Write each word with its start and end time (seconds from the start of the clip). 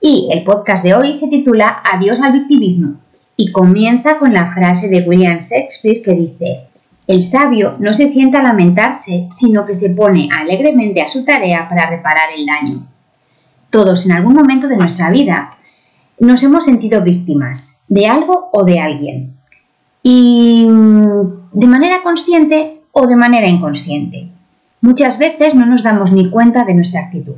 Y 0.00 0.28
el 0.30 0.44
podcast 0.44 0.84
de 0.84 0.94
hoy 0.94 1.18
se 1.18 1.26
titula 1.26 1.82
Adiós 1.92 2.20
al 2.20 2.32
victimismo 2.32 3.00
y 3.36 3.50
comienza 3.50 4.18
con 4.18 4.32
la 4.32 4.52
frase 4.52 4.88
de 4.88 5.00
William 5.00 5.40
Shakespeare 5.40 6.02
que 6.02 6.12
dice, 6.12 6.60
el 7.08 7.24
sabio 7.24 7.74
no 7.80 7.92
se 7.94 8.06
sienta 8.06 8.38
a 8.38 8.44
lamentarse, 8.44 9.28
sino 9.32 9.66
que 9.66 9.74
se 9.74 9.90
pone 9.90 10.28
alegremente 10.32 11.02
a 11.02 11.08
su 11.08 11.24
tarea 11.24 11.68
para 11.68 11.90
reparar 11.90 12.28
el 12.36 12.46
daño. 12.46 12.86
Todos 13.70 14.06
en 14.06 14.12
algún 14.12 14.34
momento 14.34 14.68
de 14.68 14.76
nuestra 14.76 15.10
vida 15.10 15.56
nos 16.20 16.44
hemos 16.44 16.64
sentido 16.64 17.02
víctimas 17.02 17.82
de 17.88 18.06
algo 18.06 18.50
o 18.52 18.62
de 18.62 18.78
alguien. 18.78 19.34
Y 20.04 20.64
de 20.64 21.66
manera 21.66 22.04
consciente 22.04 22.82
o 22.92 23.08
de 23.08 23.16
manera 23.16 23.48
inconsciente. 23.48 24.28
Muchas 24.80 25.18
veces 25.18 25.56
no 25.56 25.66
nos 25.66 25.82
damos 25.82 26.12
ni 26.12 26.30
cuenta 26.30 26.64
de 26.64 26.74
nuestra 26.74 27.00
actitud. 27.00 27.34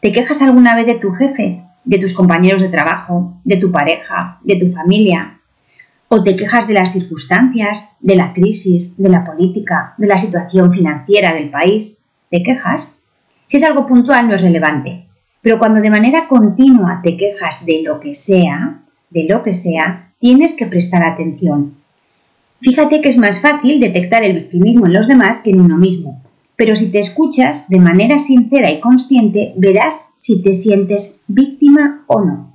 ¿Te 0.00 0.10
quejas 0.10 0.42
alguna 0.42 0.74
vez 0.74 0.86
de 0.86 0.94
tu 0.94 1.12
jefe 1.12 1.62
de 1.86 1.98
tus 1.98 2.12
compañeros 2.12 2.60
de 2.60 2.68
trabajo, 2.68 3.40
de 3.44 3.56
tu 3.56 3.72
pareja, 3.72 4.38
de 4.42 4.56
tu 4.56 4.72
familia, 4.72 5.40
o 6.08 6.22
te 6.22 6.36
quejas 6.36 6.68
de 6.68 6.74
las 6.74 6.92
circunstancias, 6.92 7.96
de 8.00 8.16
la 8.16 8.32
crisis, 8.32 8.96
de 8.96 9.08
la 9.08 9.24
política, 9.24 9.94
de 9.96 10.06
la 10.06 10.18
situación 10.18 10.72
financiera 10.72 11.32
del 11.34 11.50
país, 11.50 12.04
¿te 12.30 12.42
quejas? 12.42 13.02
Si 13.46 13.56
es 13.56 13.64
algo 13.64 13.86
puntual 13.86 14.28
no 14.28 14.34
es 14.34 14.42
relevante, 14.42 15.06
pero 15.40 15.58
cuando 15.58 15.80
de 15.80 15.90
manera 15.90 16.28
continua 16.28 17.00
te 17.02 17.16
quejas 17.16 17.64
de 17.64 17.82
lo 17.82 18.00
que 18.00 18.14
sea, 18.14 18.82
de 19.10 19.26
lo 19.28 19.42
que 19.42 19.52
sea, 19.52 20.10
tienes 20.18 20.54
que 20.54 20.66
prestar 20.66 21.04
atención. 21.04 21.74
Fíjate 22.60 23.00
que 23.00 23.08
es 23.08 23.16
más 23.16 23.40
fácil 23.40 23.80
detectar 23.80 24.24
el 24.24 24.34
victimismo 24.34 24.86
en 24.86 24.92
los 24.92 25.06
demás 25.06 25.40
que 25.42 25.50
en 25.50 25.60
uno 25.60 25.76
mismo, 25.76 26.22
pero 26.56 26.74
si 26.74 26.90
te 26.90 26.98
escuchas 26.98 27.68
de 27.68 27.78
manera 27.78 28.18
sincera 28.18 28.70
y 28.70 28.80
consciente, 28.80 29.52
verás 29.56 30.08
si 30.26 30.42
te 30.42 30.54
sientes 30.54 31.22
víctima 31.28 32.02
o 32.08 32.24
no. 32.24 32.52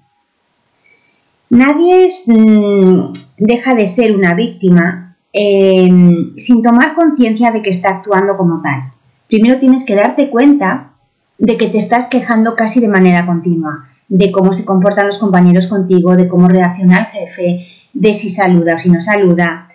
Nadie 1.49 2.09
mm, 2.25 3.13
deja 3.37 3.75
de 3.75 3.87
ser 3.87 4.13
una 4.13 4.33
víctima 4.33 5.15
em, 5.31 6.35
sin 6.35 6.61
tomar 6.61 6.95
conciencia 6.95 7.49
de 7.51 7.61
que 7.61 7.69
está 7.69 7.91
actuando 7.91 8.35
como 8.35 8.61
tal. 8.61 8.91
Primero 9.29 9.57
tienes 9.57 9.85
que 9.85 9.95
darte 9.95 10.29
cuenta 10.29 10.91
de 11.37 11.55
que 11.55 11.67
te 11.67 11.77
estás 11.77 12.07
quejando 12.09 12.57
casi 12.57 12.81
de 12.81 12.89
manera 12.89 13.25
continua, 13.25 13.87
de 14.09 14.33
cómo 14.33 14.51
se 14.51 14.65
comportan 14.65 15.07
los 15.07 15.17
compañeros 15.17 15.67
contigo, 15.67 16.17
de 16.17 16.27
cómo 16.27 16.49
reacciona 16.49 16.97
el 16.97 17.05
jefe, 17.05 17.67
de 17.93 18.13
si 18.13 18.29
saluda 18.29 18.75
o 18.75 18.79
si 18.79 18.89
no 18.89 19.01
saluda. 19.01 19.69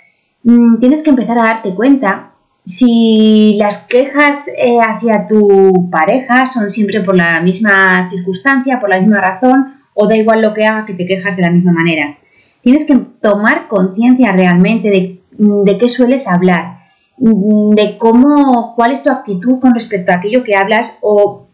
Mm, 0.45 0.81
tienes 0.81 1.03
que 1.03 1.09
empezar 1.09 1.39
a 1.39 1.45
darte 1.45 1.75
cuenta 1.75 2.33
si 2.67 3.55
las 3.59 3.79
quejas 3.87 4.49
eh, 4.49 4.79
hacia 4.81 5.29
tu 5.29 5.89
pareja 5.89 6.47
son 6.47 6.73
siempre 6.73 7.01
por 7.01 7.17
la 7.17 7.41
misma 7.41 8.11
circunstancia, 8.11 8.81
por 8.81 8.91
la 8.91 8.99
misma 8.99 9.21
razón, 9.21 9.77
o 9.95 10.09
da 10.09 10.17
igual 10.17 10.43
lo 10.43 10.53
que 10.53 10.65
haga 10.65 10.85
que 10.85 10.95
te 10.95 11.07
quejas 11.07 11.37
de 11.37 11.43
la 11.43 11.51
misma 11.51 11.73
manera. 11.73 12.19
Tienes 12.63 12.85
que 12.85 12.97
tomar 13.23 13.69
conciencia 13.69 14.33
realmente 14.33 14.91
de, 14.91 15.79
qué 15.79 15.89
sueles 15.89 16.27
hablar, 16.27 16.81
de 17.17 17.97
cómo, 17.99 18.75
cuál 18.75 18.91
es 18.91 19.03
tu 19.05 19.11
actitud 19.11 19.61
con 19.61 19.73
respecto 19.73 20.11
a 20.11 20.17
aquello 20.17 20.43
que 20.43 20.57
hablas 20.57 20.99
o, 21.03 21.47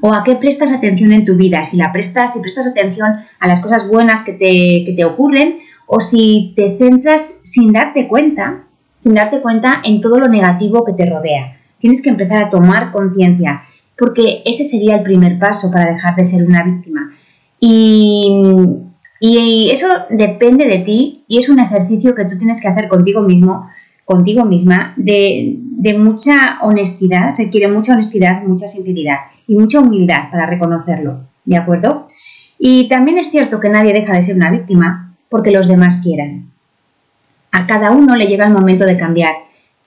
o 0.00 0.14
a 0.14 0.24
qué 0.24 0.36
prestas 0.36 0.72
atención 0.72 1.12
en 1.12 1.26
tu 1.26 1.36
vida. 1.36 1.62
Si 1.64 1.76
la 1.76 1.92
prestas, 1.92 2.32
si 2.32 2.40
prestas 2.40 2.68
atención 2.68 3.16
a 3.38 3.48
las 3.48 3.60
cosas 3.60 3.86
buenas 3.86 4.22
que 4.22 4.32
te, 4.32 4.84
que 4.86 4.94
te 4.96 5.04
ocurren 5.04 5.58
o 5.86 6.00
si 6.00 6.54
te 6.56 6.78
centras 6.78 7.38
sin 7.42 7.72
darte 7.72 8.08
cuenta 8.08 8.64
sin 9.00 9.14
darte 9.14 9.40
cuenta 9.40 9.80
en 9.84 10.00
todo 10.00 10.18
lo 10.18 10.28
negativo 10.28 10.84
que 10.84 10.92
te 10.92 11.06
rodea. 11.06 11.58
Tienes 11.80 12.02
que 12.02 12.10
empezar 12.10 12.44
a 12.44 12.50
tomar 12.50 12.92
conciencia, 12.92 13.62
porque 13.96 14.42
ese 14.44 14.64
sería 14.64 14.96
el 14.96 15.02
primer 15.02 15.38
paso 15.38 15.70
para 15.70 15.92
dejar 15.92 16.16
de 16.16 16.24
ser 16.24 16.44
una 16.44 16.62
víctima. 16.62 17.12
Y, 17.60 18.90
eso 19.20 19.88
depende 20.10 20.64
de 20.66 20.78
ti 20.78 21.24
y 21.26 21.38
es 21.38 21.48
un 21.48 21.58
ejercicio 21.58 22.14
que 22.14 22.24
tú 22.24 22.38
tienes 22.38 22.60
que 22.60 22.68
hacer 22.68 22.88
contigo 22.88 23.20
mismo, 23.20 23.68
contigo 24.04 24.44
misma, 24.44 24.94
de, 24.96 25.58
mucha 25.98 26.58
honestidad, 26.62 27.34
requiere 27.36 27.68
mucha 27.68 27.94
honestidad, 27.94 28.44
mucha 28.44 28.68
sinceridad 28.68 29.16
y 29.46 29.56
mucha 29.56 29.80
humildad 29.80 30.30
para 30.30 30.46
reconocerlo, 30.46 31.20
¿de 31.44 31.56
acuerdo? 31.56 32.06
Y 32.58 32.88
también 32.88 33.18
es 33.18 33.30
cierto 33.30 33.60
que 33.60 33.68
nadie 33.68 33.92
deja 33.92 34.12
de 34.12 34.22
ser 34.22 34.36
una 34.36 34.50
víctima 34.50 35.16
porque 35.28 35.50
los 35.50 35.68
demás 35.68 36.00
quieran. 36.02 36.50
A 37.52 37.66
cada 37.66 37.90
uno 37.90 38.16
le 38.16 38.26
llega 38.26 38.46
el 38.46 38.52
momento 38.52 38.84
de 38.84 38.96
cambiar. 38.96 39.34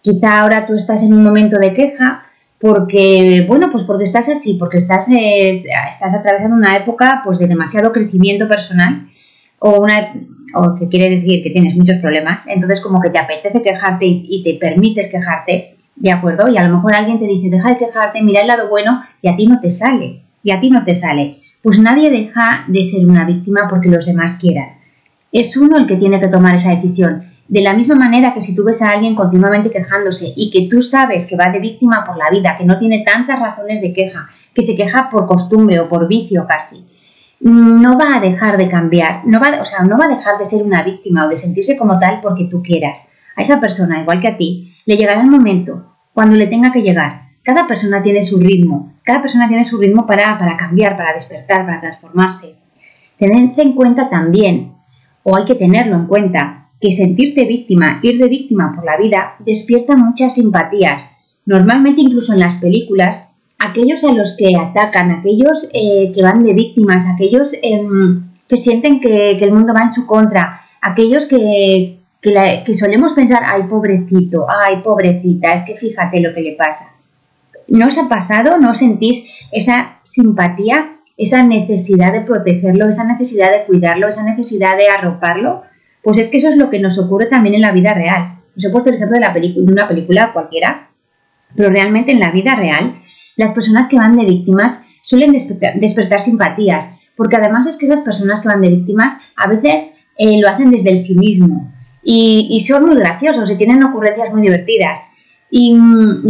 Quizá 0.01 0.41
ahora 0.41 0.65
tú 0.65 0.75
estás 0.75 1.03
en 1.03 1.13
un 1.13 1.23
momento 1.23 1.59
de 1.59 1.73
queja 1.73 2.23
porque, 2.59 3.45
bueno, 3.47 3.71
pues 3.71 3.85
porque 3.85 4.03
estás 4.03 4.29
así, 4.29 4.55
porque 4.55 4.77
estás, 4.77 5.07
estás 5.09 6.13
atravesando 6.13 6.55
una 6.55 6.75
época 6.75 7.21
pues 7.23 7.39
de 7.39 7.47
demasiado 7.47 7.91
crecimiento 7.91 8.47
personal 8.47 9.07
o 9.59 9.81
una 9.81 10.13
o 10.53 10.75
que 10.75 10.89
quiere 10.89 11.15
decir 11.15 11.43
que 11.43 11.51
tienes 11.51 11.75
muchos 11.75 11.97
problemas, 11.97 12.45
entonces 12.47 12.81
como 12.81 12.99
que 12.99 13.09
te 13.09 13.19
apetece 13.19 13.61
quejarte 13.61 14.05
y, 14.05 14.25
y, 14.27 14.43
te 14.43 14.59
permites 14.59 15.09
quejarte, 15.09 15.77
¿de 15.95 16.11
acuerdo? 16.11 16.49
Y 16.49 16.57
a 16.57 16.67
lo 16.67 16.75
mejor 16.75 16.93
alguien 16.93 17.19
te 17.19 17.25
dice, 17.25 17.49
deja 17.49 17.69
de 17.69 17.77
quejarte, 17.77 18.21
mira 18.21 18.41
el 18.41 18.47
lado 18.47 18.67
bueno 18.67 19.01
y 19.21 19.29
a 19.29 19.35
ti 19.37 19.45
no 19.45 19.61
te 19.61 19.71
sale, 19.71 20.23
y 20.43 20.51
a 20.51 20.59
ti 20.59 20.69
no 20.69 20.83
te 20.83 20.95
sale. 20.95 21.37
Pues 21.61 21.79
nadie 21.79 22.09
deja 22.09 22.65
de 22.67 22.83
ser 22.83 23.05
una 23.05 23.25
víctima 23.25 23.67
porque 23.69 23.89
los 23.89 24.05
demás 24.05 24.37
quieran. 24.41 24.77
Es 25.31 25.55
uno 25.55 25.77
el 25.77 25.85
que 25.85 25.95
tiene 25.95 26.19
que 26.19 26.27
tomar 26.27 26.55
esa 26.55 26.75
decisión. 26.75 27.30
De 27.51 27.59
la 27.59 27.73
misma 27.73 27.95
manera 27.95 28.33
que 28.33 28.39
si 28.39 28.55
tú 28.55 28.63
ves 28.63 28.81
a 28.81 28.91
alguien 28.91 29.13
continuamente 29.13 29.71
quejándose 29.71 30.31
y 30.37 30.49
que 30.51 30.69
tú 30.69 30.81
sabes 30.81 31.27
que 31.27 31.35
va 31.35 31.51
de 31.51 31.59
víctima 31.59 32.05
por 32.05 32.15
la 32.15 32.29
vida, 32.29 32.55
que 32.57 32.63
no 32.63 32.77
tiene 32.77 33.03
tantas 33.03 33.41
razones 33.41 33.81
de 33.81 33.91
queja, 33.91 34.29
que 34.55 34.63
se 34.63 34.73
queja 34.73 35.09
por 35.09 35.27
costumbre 35.27 35.81
o 35.81 35.89
por 35.89 36.07
vicio 36.07 36.47
casi, 36.47 36.85
no 37.41 37.97
va 37.97 38.15
a 38.15 38.19
dejar 38.21 38.55
de 38.57 38.69
cambiar, 38.69 39.23
no 39.25 39.41
va, 39.41 39.61
o 39.61 39.65
sea, 39.65 39.81
no 39.81 39.97
va 39.97 40.05
a 40.05 40.15
dejar 40.15 40.37
de 40.37 40.45
ser 40.45 40.63
una 40.63 40.81
víctima 40.81 41.25
o 41.25 41.27
de 41.27 41.37
sentirse 41.37 41.75
como 41.75 41.99
tal 41.99 42.21
porque 42.21 42.45
tú 42.45 42.63
quieras. 42.63 43.05
A 43.35 43.41
esa 43.41 43.59
persona, 43.59 43.99
igual 43.99 44.21
que 44.21 44.29
a 44.29 44.37
ti, 44.37 44.73
le 44.85 44.95
llegará 44.95 45.19
el 45.19 45.29
momento 45.29 45.97
cuando 46.13 46.37
le 46.37 46.47
tenga 46.47 46.71
que 46.71 46.83
llegar. 46.83 47.31
Cada 47.43 47.67
persona 47.67 48.01
tiene 48.01 48.23
su 48.23 48.39
ritmo, 48.39 48.93
cada 49.03 49.21
persona 49.21 49.49
tiene 49.49 49.65
su 49.65 49.77
ritmo 49.77 50.07
para, 50.07 50.39
para 50.39 50.55
cambiar, 50.55 50.95
para 50.95 51.11
despertar, 51.11 51.65
para 51.65 51.81
transformarse. 51.81 52.55
Tened 53.17 53.59
en 53.59 53.73
cuenta 53.73 54.09
también, 54.09 54.71
o 55.23 55.35
hay 55.35 55.43
que 55.43 55.55
tenerlo 55.55 55.97
en 55.97 56.05
cuenta, 56.05 56.60
que 56.81 56.91
sentirte 56.91 57.45
víctima, 57.45 57.99
ir 58.01 58.19
de 58.19 58.27
víctima 58.27 58.73
por 58.75 58.83
la 58.83 58.97
vida, 58.97 59.35
despierta 59.39 59.95
muchas 59.95 60.33
simpatías. 60.33 61.09
Normalmente 61.45 62.01
incluso 62.01 62.33
en 62.33 62.39
las 62.39 62.55
películas, 62.55 63.29
aquellos 63.59 64.03
a 64.03 64.13
los 64.13 64.35
que 64.35 64.57
atacan, 64.57 65.11
aquellos 65.11 65.69
eh, 65.73 66.11
que 66.13 66.23
van 66.23 66.43
de 66.43 66.53
víctimas, 66.53 67.05
aquellos 67.05 67.53
em, 67.61 68.23
que 68.47 68.57
sienten 68.57 68.99
que, 68.99 69.31
el 69.31 69.53
mundo 69.53 69.73
va 69.73 69.85
en 69.85 69.93
su 69.93 70.07
contra, 70.07 70.61
aquellos 70.81 71.27
que, 71.27 71.99
que 72.21 72.75
solemos 72.75 73.13
pensar, 73.13 73.43
ay 73.45 73.63
pobrecito, 73.63 74.47
ay 74.49 74.81
pobrecita, 74.83 75.53
es 75.53 75.63
que 75.63 75.75
fíjate 75.75 76.19
lo 76.19 76.33
que 76.33 76.41
le 76.41 76.55
pasa. 76.55 76.95
¿No 77.67 77.87
os 77.87 77.97
ha 77.97 78.09
pasado? 78.09 78.57
¿No 78.57 78.73
sentís 78.73 79.29
esa 79.51 79.99
simpatía, 80.03 80.97
esa 81.15 81.43
necesidad 81.43 82.11
de 82.11 82.21
protegerlo, 82.21 82.89
esa 82.89 83.03
necesidad 83.03 83.51
de 83.51 83.65
cuidarlo, 83.65 84.07
esa 84.07 84.23
necesidad 84.23 84.77
de 84.77 84.89
arroparlo? 84.89 85.63
Pues 86.03 86.17
es 86.17 86.29
que 86.29 86.37
eso 86.37 86.49
es 86.49 86.57
lo 86.57 86.69
que 86.69 86.79
nos 86.79 86.97
ocurre 86.97 87.27
también 87.27 87.55
en 87.55 87.61
la 87.61 87.71
vida 87.71 87.93
real. 87.93 88.39
Os 88.57 88.63
he 88.63 88.69
puesto 88.69 88.89
el 88.89 88.95
ejemplo 88.95 89.17
de, 89.19 89.71
una 89.71 89.87
película 89.87 90.33
cualquiera, 90.33 90.89
pero 91.55 91.69
realmente 91.69 92.11
en 92.11 92.19
la 92.19 92.31
vida 92.31 92.55
real 92.55 93.01
las 93.37 93.53
personas 93.53 93.87
que 93.87 93.97
van 93.97 94.17
de 94.17 94.25
víctimas 94.25 94.81
suelen 95.01 95.31
despertar, 95.31 96.21
simpatías, 96.21 96.95
porque 97.15 97.37
además 97.37 97.67
es 97.67 97.77
que 97.77 97.85
esas 97.85 98.01
personas 98.01 98.41
que 98.41 98.47
van 98.47 98.61
de 98.61 98.69
víctimas 98.69 99.15
a 99.35 99.47
veces 99.47 99.93
eh, 100.17 100.39
lo 100.39 100.49
hacen 100.49 100.71
desde 100.71 100.91
el 100.91 101.05
cinismo 101.05 101.71
y, 102.03 102.59
son 102.67 102.85
muy 102.85 102.95
graciosos 102.95 103.49
y 103.49 103.57
tienen 103.57 103.83
ocurrencias 103.83 104.31
muy 104.31 104.41
divertidas. 104.41 104.99
Y, 105.49 105.75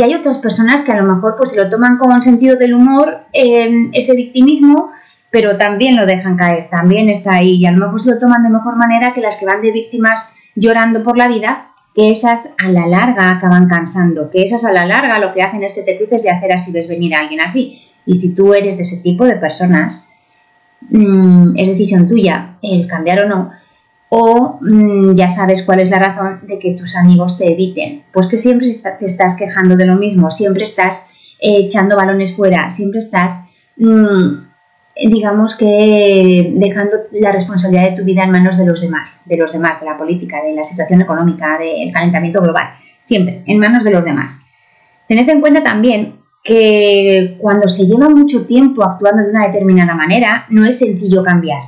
hay 0.02 0.14
otras 0.14 0.38
personas 0.38 0.82
que 0.82 0.92
a 0.92 1.02
lo 1.02 1.14
mejor 1.14 1.36
pues 1.38 1.52
se 1.52 1.58
lo 1.58 1.70
toman 1.70 1.98
con 1.98 2.22
sentido 2.22 2.56
del 2.56 2.74
humor, 2.74 3.22
eh, 3.34 3.90
ese 3.94 4.16
victimismo, 4.16 4.92
pero 5.32 5.58
también 5.58 5.96
lo 5.96 6.06
dejan 6.06 6.36
caer, 6.36 6.70
también 6.70 7.10
está 7.10 7.36
ahí 7.36 7.56
y 7.56 7.66
a 7.66 7.72
lo 7.72 7.86
mejor 7.86 8.02
se 8.02 8.12
lo 8.12 8.20
toman 8.20 8.44
de 8.44 8.50
mejor 8.50 8.76
manera 8.76 9.14
que 9.14 9.22
las 9.22 9.38
que 9.38 9.46
van 9.46 9.62
de 9.62 9.72
víctimas 9.72 10.34
llorando 10.56 11.04
por 11.04 11.18
la 11.18 11.28
vida, 11.28 11.70
que 11.96 12.12
esas 12.12 12.50
a 12.64 12.70
la 12.70 12.88
larga 12.88 13.32
acaban 13.32 13.68
cansando, 13.68 14.30
que 14.30 14.44
esas 14.44 14.64
a 14.66 14.72
la 14.72 14.86
larga 14.86 15.20
lo 15.20 15.34
que 15.34 15.42
hacen 15.42 15.64
es 15.64 15.74
que 15.74 15.84
te 15.84 15.98
cruces 15.98 16.24
de 16.24 16.30
hacer 16.30 16.52
así 16.54 16.72
ves 16.72 16.88
venir 16.88 17.16
a 17.16 17.20
alguien 17.20 17.42
así. 17.42 17.82
Y 18.06 18.16
si 18.16 18.34
tú 18.34 18.54
eres 18.54 18.78
de 18.78 18.84
ese 18.84 18.98
tipo 18.98 19.26
de 19.26 19.38
personas, 19.38 20.08
mm, 20.90 21.56
es 21.56 21.68
decisión 21.68 22.08
tuya 22.08 22.58
el 22.62 22.88
cambiar 22.88 23.24
o 23.24 23.28
no, 23.28 23.52
o 24.10 24.60
mm, 24.62 25.16
ya 25.16 25.30
sabes 25.30 25.64
cuál 25.64 25.80
es 25.80 25.90
la 25.90 26.00
razón 26.00 26.46
de 26.46 26.60
que 26.60 26.74
tus 26.74 26.96
amigos 26.98 27.38
te 27.38 27.52
eviten. 27.52 28.04
Pues 28.12 28.28
que 28.28 28.38
siempre 28.38 28.70
te 29.00 29.06
estás 29.06 29.36
quejando 29.36 29.78
de 29.78 29.86
lo 29.86 29.96
mismo, 29.96 30.32
siempre 30.32 30.64
estás 30.64 31.06
eh, 31.40 31.60
echando 31.60 31.96
balones 31.96 32.36
fuera, 32.36 32.70
siempre 32.70 33.00
estás, 33.00 33.46
mm, 33.78 34.51
digamos 34.96 35.56
que 35.56 36.54
dejando 36.56 36.98
la 37.12 37.32
responsabilidad 37.32 37.92
de 37.92 37.98
tu 37.98 38.04
vida 38.04 38.24
en 38.24 38.32
manos 38.32 38.58
de 38.58 38.66
los 38.66 38.82
demás, 38.82 39.24
de 39.26 39.38
los 39.38 39.52
demás, 39.52 39.80
de 39.80 39.86
la 39.86 39.98
política, 39.98 40.44
de 40.44 40.54
la 40.54 40.64
situación 40.64 41.02
económica, 41.02 41.58
del 41.58 41.92
calentamiento 41.92 42.42
global, 42.42 42.76
siempre 43.02 43.44
en 43.46 43.60
manos 43.60 43.84
de 43.84 43.92
los 43.92 44.04
demás. 44.04 44.34
Tened 45.08 45.30
en 45.30 45.42
cuenta 45.42 45.64
también 45.64 46.20
que 46.44 47.38
cuando 47.40 47.68
se 47.68 47.86
lleva 47.86 48.10
mucho 48.10 48.46
tiempo 48.46 48.84
actuando 48.84 49.24
de 49.24 49.30
una 49.30 49.48
determinada 49.48 49.94
manera, 49.94 50.46
no 50.50 50.66
es 50.66 50.80
sencillo 50.80 51.24
cambiar. 51.24 51.62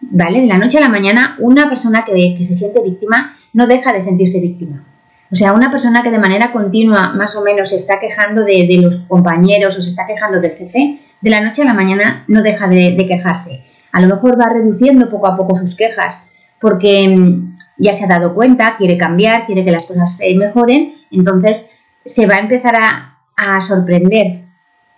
¿vale? 0.00 0.40
De 0.40 0.46
la 0.46 0.58
noche 0.58 0.78
a 0.78 0.82
la 0.82 0.88
mañana, 0.88 1.36
una 1.40 1.68
persona 1.68 2.04
que, 2.04 2.34
que 2.36 2.44
se 2.44 2.54
siente 2.54 2.82
víctima 2.82 3.36
no 3.52 3.66
deja 3.66 3.92
de 3.92 4.00
sentirse 4.00 4.40
víctima. 4.40 4.84
O 5.32 5.36
sea, 5.36 5.52
una 5.52 5.70
persona 5.70 6.02
que 6.02 6.10
de 6.10 6.18
manera 6.18 6.52
continua 6.52 7.12
más 7.12 7.34
o 7.34 7.42
menos 7.42 7.70
se 7.70 7.76
está 7.76 7.98
quejando 7.98 8.44
de, 8.44 8.68
los 8.80 8.96
compañeros 9.08 9.76
o 9.76 9.82
se 9.82 9.88
está 9.88 10.06
quejando 10.06 10.40
del 10.40 10.52
jefe, 10.52 11.00
de 11.24 11.30
la 11.30 11.40
noche 11.40 11.62
a 11.62 11.64
la 11.64 11.72
mañana 11.72 12.24
no 12.28 12.42
deja 12.42 12.68
de, 12.68 12.94
quejarse. 13.08 13.64
A 13.92 14.00
lo 14.02 14.14
mejor 14.14 14.38
va 14.38 14.52
reduciendo 14.52 15.10
poco 15.10 15.26
a 15.26 15.36
poco 15.36 15.56
sus 15.56 15.74
quejas 15.74 16.22
porque 16.60 17.08
mm, 17.08 17.56
ya 17.78 17.94
se 17.94 18.04
ha 18.04 18.08
dado 18.08 18.34
cuenta, 18.34 18.76
quiere 18.76 18.98
cambiar, 18.98 19.46
quiere 19.46 19.64
que 19.64 19.72
las 19.72 19.84
cosas 19.84 20.18
se 20.18 20.34
mejoren, 20.34 20.96
entonces 21.10 21.70
se 22.04 22.26
va 22.26 22.34
a 22.34 22.40
empezar 22.40 22.76
a, 22.76 23.18
a 23.36 23.60
sorprender 23.62 24.44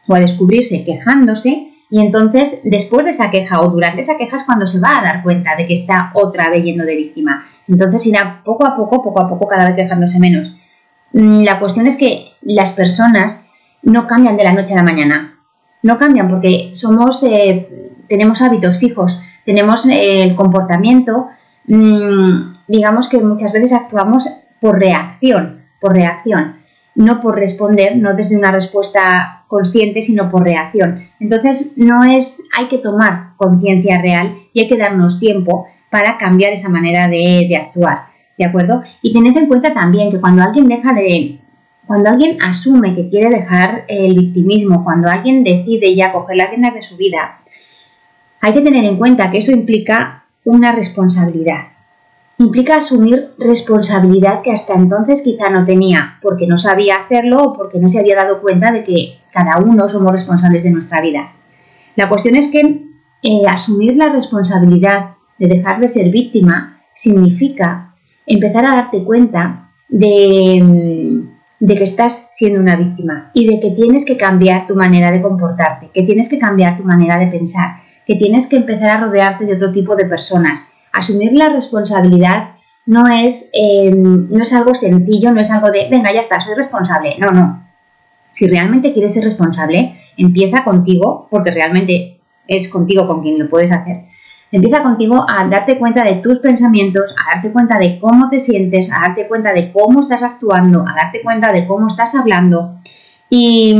o 0.09 0.15
a 0.17 0.21
descubrirse 0.21 0.85
quejándose 0.85 1.73
y 1.89 2.01
entonces, 2.01 2.61
después 2.65 3.05
de 3.05 3.13
esa 3.13 3.31
queja 3.31 3.61
o 3.61 3.71
durante 3.71 4.01
esa 4.01 4.17
queja 4.17 4.35
es 4.35 4.43
cuando 4.43 4.67
se 4.67 4.81
va 4.81 4.99
a 4.99 5.03
dar 5.03 5.23
cuenta 5.23 5.55
de 5.55 5.69
que 5.69 5.75
está 5.75 6.11
otra 6.15 6.51
vez 6.51 6.65
yendo 6.65 6.85
de 6.85 6.97
víctima. 6.97 7.47
Entonces 7.69 8.05
irá 8.07 8.43
poco 8.45 8.67
a 8.67 8.75
poco, 8.75 9.01
poco 9.01 9.21
a 9.21 9.29
poco, 9.29 9.47
cada 9.47 9.67
vez 9.67 9.77
quejándose 9.77 10.19
menos. 10.19 10.53
Mm, 11.13 11.45
la 11.45 11.61
cuestión 11.61 11.87
es 11.87 11.97
que 11.97 12.33
las 12.43 12.73
personas 12.73 13.47
no 13.83 14.09
cambian 14.09 14.37
de 14.37 14.43
la 14.43 14.53
noche 14.53 14.75
a 14.75 14.79
la 14.79 14.83
mañana. 14.83 15.36
No 15.87 15.99
cambian 15.99 16.29
porque 16.29 16.71
somos, 16.73 17.23
eh, 17.23 17.91
tenemos 18.09 18.43
hábitos 18.43 18.79
fijos, 18.79 19.19
tenemos 19.45 19.87
eh, 19.87 20.23
el 20.23 20.35
comportamiento, 20.35 21.29
mm, 21.67 22.55
digamos 22.69 23.09
que 23.09 23.23
muchas 23.23 23.53
veces 23.53 23.73
actuamos 23.73 24.29
por 24.61 24.79
reacción, 24.79 25.63
por 25.81 25.95
reacción 25.95 26.57
no 26.97 27.21
por 27.21 27.37
responder, 27.37 27.97
no 27.97 28.15
desde 28.15 28.37
una 28.37 28.51
respuesta 28.51 29.45
consciente, 29.47 30.03
sino 30.03 30.31
por 30.31 30.43
reacción. 30.43 31.09
Entonces, 31.21 31.75
no 31.77 32.03
es, 32.03 32.43
hay 32.59 32.67
que 32.67 32.79
tomar 32.79 33.37
conciencia 33.37 34.01
real 34.01 34.39
y 34.53 34.63
hay 34.63 34.69
que 34.69 34.79
darnos 34.79 35.21
tiempo 35.21 35.67
para 35.91 36.17
cambiar 36.17 36.53
esa 36.53 36.71
manera 36.71 37.07
de, 37.07 37.55
actuar, 37.55 38.07
¿de 38.37 38.47
acuerdo? 38.47 38.83
Y 39.03 39.13
tened 39.13 39.37
en 39.37 39.47
cuenta 39.47 39.73
también 39.73 40.11
que 40.11 40.21
cuando 40.21 40.43
alguien 40.43 40.67
deja 40.67 40.93
de, 40.95 41.39
cuando 41.87 42.11
alguien 42.11 42.39
asume 42.43 42.95
que 42.95 43.09
quiere 43.09 43.31
dejar 43.31 43.85
el 43.89 44.15
victimismo, 44.15 44.83
cuando 44.83 45.09
alguien 45.09 45.45
decide 45.45 45.95
ya 45.95 46.13
coger 46.13 46.37
las 46.37 46.51
riendas 46.51 46.75
de 46.75 46.83
su 46.83 46.97
vida, 46.97 47.41
hay 48.41 48.53
que 48.53 48.61
tener 48.61 48.85
en 48.85 48.97
cuenta 48.97 49.31
que 49.31 49.39
eso 49.39 49.53
implica 49.53 50.25
una 50.45 50.73
responsabilidad 50.73 51.77
implica 52.39 52.77
asumir 52.77 53.33
responsabilidad 53.39 54.43
que 54.43 54.53
hasta 54.53 54.75
entonces 54.75 55.23
quizá 55.23 55.49
no 55.49 55.65
tenía, 55.65 56.19
porque 56.23 56.47
no 56.47 56.59
sabía 56.59 56.97
hacerlo 56.97 57.43
o 57.43 57.57
porque 57.57 57.79
no 57.79 57.89
se 57.89 58.01
había 58.01 58.17
dado 58.17 58.41
cuenta 58.41 58.73
de 58.73 58.85
que 58.85 59.19
cada 59.33 59.59
uno 59.59 59.89
somos 59.89 60.13
responsables 60.13 60.65
de 60.65 60.71
nuestra 60.71 61.01
vida. 61.01 61.33
La 61.95 62.09
cuestión 62.09 62.37
es 62.37 62.49
que 62.49 62.61
eh, 63.23 63.43
asumir 63.49 63.97
la 63.97 64.11
responsabilidad 64.11 65.17
de 65.39 65.49
dejar 65.49 65.81
de 65.81 65.89
ser 65.89 66.11
víctima 66.11 66.83
significa 66.95 67.95
empezar 68.27 68.67
a 68.67 68.75
darte 68.75 69.03
cuenta 69.03 69.71
de, 69.89 70.61
mm, 70.63 71.36
de 71.59 71.77
que 71.77 71.85
estás 71.85 72.31
siendo 72.35 72.61
una 72.61 72.77
víctima 72.77 73.31
y 73.33 73.47
de 73.47 73.61
que 73.61 73.71
tienes 73.71 74.05
que 74.05 74.17
cambiar 74.17 74.67
tu 74.67 74.75
manera 74.75 75.11
de 75.11 75.23
comportarte, 75.23 75.91
que 75.93 76.03
tienes 76.03 76.29
que 76.29 76.39
cambiar 76.39 76.77
tu 76.77 76.85
manera 76.85 77.19
de 77.19 77.29
pensar, 77.29 77.77
que 78.07 78.17
tienes 78.17 78.47
que 78.47 78.57
empezar 78.57 78.97
a 78.97 79.01
rodearte 79.07 79.47
de 79.47 79.55
otro 79.55 79.73
tipo 79.73 79.97
de 79.97 80.05
personas, 80.05 80.71
asumir 80.93 81.33
la 81.33 81.49
responsabilidad 81.49 82.57
no 82.87 83.09
es, 83.09 83.51
eh, 83.53 83.91
no 83.93 84.43
es 84.43 84.53
algo 84.53 84.75
sencillo, 84.75 85.33
no 85.33 85.41
es 85.41 85.51
algo 85.51 85.71
de, 85.71 85.89
venga, 85.91 86.13
ya 86.13 86.21
está, 86.21 86.41
soy 86.41 86.55
responsable. 86.55 87.17
No, 87.19 87.29
no. 87.29 87.67
Si 88.31 88.47
realmente 88.47 88.93
quieres 88.93 89.13
ser 89.13 89.25
responsable, 89.25 89.97
empieza 90.17 90.63
contigo, 90.63 91.27
porque 91.31 91.51
realmente 91.51 92.21
es 92.47 92.69
contigo 92.69 93.07
con 93.07 93.23
quien 93.23 93.39
lo 93.39 93.51
puedes 93.51 93.73
hacer. 93.73 94.05
Empieza 94.53 94.83
contigo 94.83 95.27
a 95.29 95.47
darte 95.49 95.79
cuenta 95.79 96.05
de 96.05 96.17
tus 96.17 96.39
pensamientos, 96.39 97.15
a 97.17 97.35
darte 97.35 97.53
cuenta 97.53 97.79
de 97.79 97.99
cómo 97.99 98.31
te 98.31 98.41
sientes, 98.41 98.91
a 98.93 99.01
darte 99.01 99.27
cuenta 99.27 99.53
de 99.53 99.73
cómo 99.73 100.03
estás 100.03 100.23
actuando, 100.23 100.83
a 100.83 100.95
darte 100.95 101.23
cuenta 101.23 101.53
de 101.53 101.67
cómo 101.67 101.89
estás 101.89 102.15
hablando 102.15 102.81
y, 103.29 103.75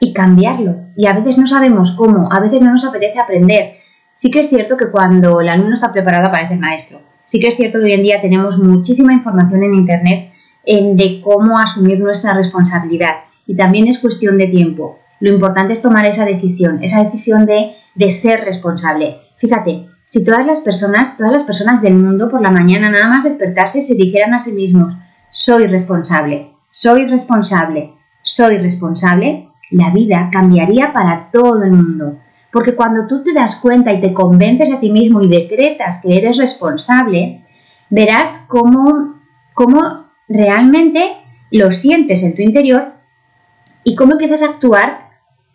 y 0.00 0.12
cambiarlo. 0.12 0.76
Y 0.96 1.06
a 1.06 1.14
veces 1.14 1.38
no 1.38 1.46
sabemos 1.46 1.92
cómo, 1.92 2.28
a 2.30 2.40
veces 2.40 2.60
no 2.60 2.70
nos 2.70 2.84
apetece 2.84 3.18
aprender, 3.18 3.78
Sí 4.18 4.32
que 4.32 4.40
es 4.40 4.48
cierto 4.48 4.76
que 4.76 4.90
cuando 4.90 5.40
el 5.40 5.48
alumno 5.48 5.76
está 5.76 5.92
preparado 5.92 6.28
para 6.32 6.48
ser 6.48 6.58
maestro, 6.58 7.00
sí 7.24 7.38
que 7.38 7.46
es 7.46 7.54
cierto 7.54 7.78
que 7.78 7.84
hoy 7.84 7.92
en 7.92 8.02
día 8.02 8.20
tenemos 8.20 8.58
muchísima 8.58 9.12
información 9.12 9.62
en 9.62 9.74
Internet 9.74 10.32
de 10.66 11.20
cómo 11.22 11.56
asumir 11.56 12.00
nuestra 12.00 12.34
responsabilidad 12.34 13.14
y 13.46 13.54
también 13.54 13.86
es 13.86 14.00
cuestión 14.00 14.36
de 14.36 14.48
tiempo. 14.48 14.98
Lo 15.20 15.30
importante 15.30 15.72
es 15.72 15.82
tomar 15.82 16.04
esa 16.04 16.24
decisión, 16.24 16.82
esa 16.82 17.04
decisión 17.04 17.46
de, 17.46 17.76
de 17.94 18.10
ser 18.10 18.40
responsable. 18.40 19.18
Fíjate, 19.38 19.88
si 20.04 20.24
todas 20.24 20.46
las 20.46 20.60
personas, 20.60 21.16
todas 21.16 21.32
las 21.32 21.44
personas 21.44 21.82
del 21.82 21.94
mundo 21.94 22.30
por 22.30 22.40
la 22.40 22.50
mañana 22.50 22.90
nada 22.90 23.08
más 23.08 23.24
despertarse 23.24 23.82
se 23.82 23.94
dijeran 23.94 24.34
a 24.34 24.40
sí 24.40 24.52
mismos, 24.52 24.94
soy 25.30 25.66
responsable, 25.66 26.52
soy 26.70 27.06
responsable, 27.06 27.92
soy 28.22 28.58
responsable, 28.58 29.48
la 29.70 29.90
vida 29.90 30.28
cambiaría 30.32 30.92
para 30.92 31.30
todo 31.30 31.62
el 31.62 31.72
mundo. 31.72 32.18
Porque 32.52 32.74
cuando 32.74 33.06
tú 33.06 33.22
te 33.22 33.34
das 33.34 33.56
cuenta 33.56 33.92
y 33.92 34.00
te 34.00 34.14
convences 34.14 34.72
a 34.72 34.80
ti 34.80 34.90
mismo 34.90 35.20
y 35.22 35.28
decretas 35.28 36.00
que 36.02 36.16
eres 36.16 36.38
responsable, 36.38 37.44
verás 37.90 38.44
cómo, 38.48 39.20
cómo 39.54 40.06
realmente 40.28 41.16
lo 41.50 41.70
sientes 41.70 42.22
en 42.22 42.34
tu 42.34 42.42
interior 42.42 42.94
y 43.84 43.94
cómo 43.94 44.12
empiezas 44.12 44.42
a 44.42 44.46
actuar 44.46 45.10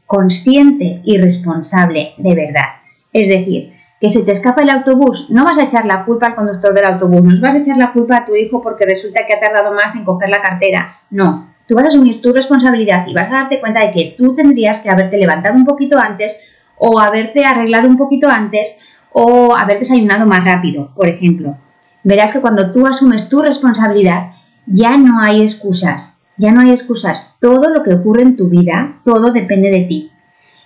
consciente 0.06 1.01
y 1.03 1.18
responsable 1.18 2.13
de 2.18 2.35
verdad. 2.35 2.82
Es 3.13 3.27
decir, 3.27 3.73
que 4.02 4.09
se 4.09 4.23
te 4.23 4.31
escapa 4.31 4.64
el 4.64 4.69
autobús, 4.69 5.28
no 5.30 5.45
vas 5.45 5.57
a 5.57 5.64
echar 5.64 5.85
la 5.85 6.04
culpa 6.04 6.28
al 6.28 6.35
conductor 6.35 6.73
del 6.73 6.85
autobús, 6.85 7.23
no 7.23 7.42
vas 7.42 7.56
a 7.56 7.59
echar 7.59 7.78
la 7.78 7.94
culpa 7.94 8.18
a 8.18 8.26
tu 8.26 8.35
hijo 8.35 8.61
porque 8.61 8.85
resulta 8.85 9.26
que 9.26 9.33
ha 9.33 9.40
tardado 9.40 9.73
más 9.73 9.95
en 9.95 10.04
coger 10.04 10.30
la 10.30 10.42
cartera. 10.42 10.97
No, 11.09 11.54
tú 11.68 11.76
vas 11.76 11.85
a 11.85 11.88
asumir 11.88 12.21
tu 12.21 12.33
responsabilidad 12.33 13.07
y 13.07 13.14
vas 13.14 13.30
a 13.30 13.35
darte 13.35 13.61
cuenta 13.61 13.80
de 13.80 13.92
que 13.92 14.16
tú 14.18 14.35
tendrías 14.35 14.80
que 14.80 14.90
haberte 14.90 15.18
levantado 15.18 15.56
un 15.56 15.66
poquito 15.66 15.97
antes 15.97 16.38
o 16.78 16.99
haberte 16.99 17.45
arreglado 17.45 17.88
un 17.88 17.97
poquito 17.97 18.28
antes 18.28 18.78
o 19.14 19.56
haber 19.56 19.80
desayunado 19.80 20.26
más 20.26 20.44
rápido, 20.44 20.92
por 20.95 21.07
ejemplo. 21.07 21.56
Verás 22.04 22.33
que 22.33 22.42
cuando 22.42 22.73
tú 22.73 22.85
asumes 22.85 23.30
tu 23.30 23.42
responsabilidad, 23.42 24.31
ya 24.66 24.97
no 24.97 25.21
hay 25.21 25.42
excusas, 25.42 26.21
ya 26.38 26.52
no 26.52 26.61
hay 26.61 26.71
excusas. 26.71 27.38
Todo 27.40 27.69
lo 27.69 27.83
que 27.83 27.94
ocurre 27.94 28.23
en 28.23 28.35
tu 28.35 28.49
vida, 28.49 28.99
todo 29.06 29.31
depende 29.31 29.69
de 29.69 29.85
ti. 29.85 30.11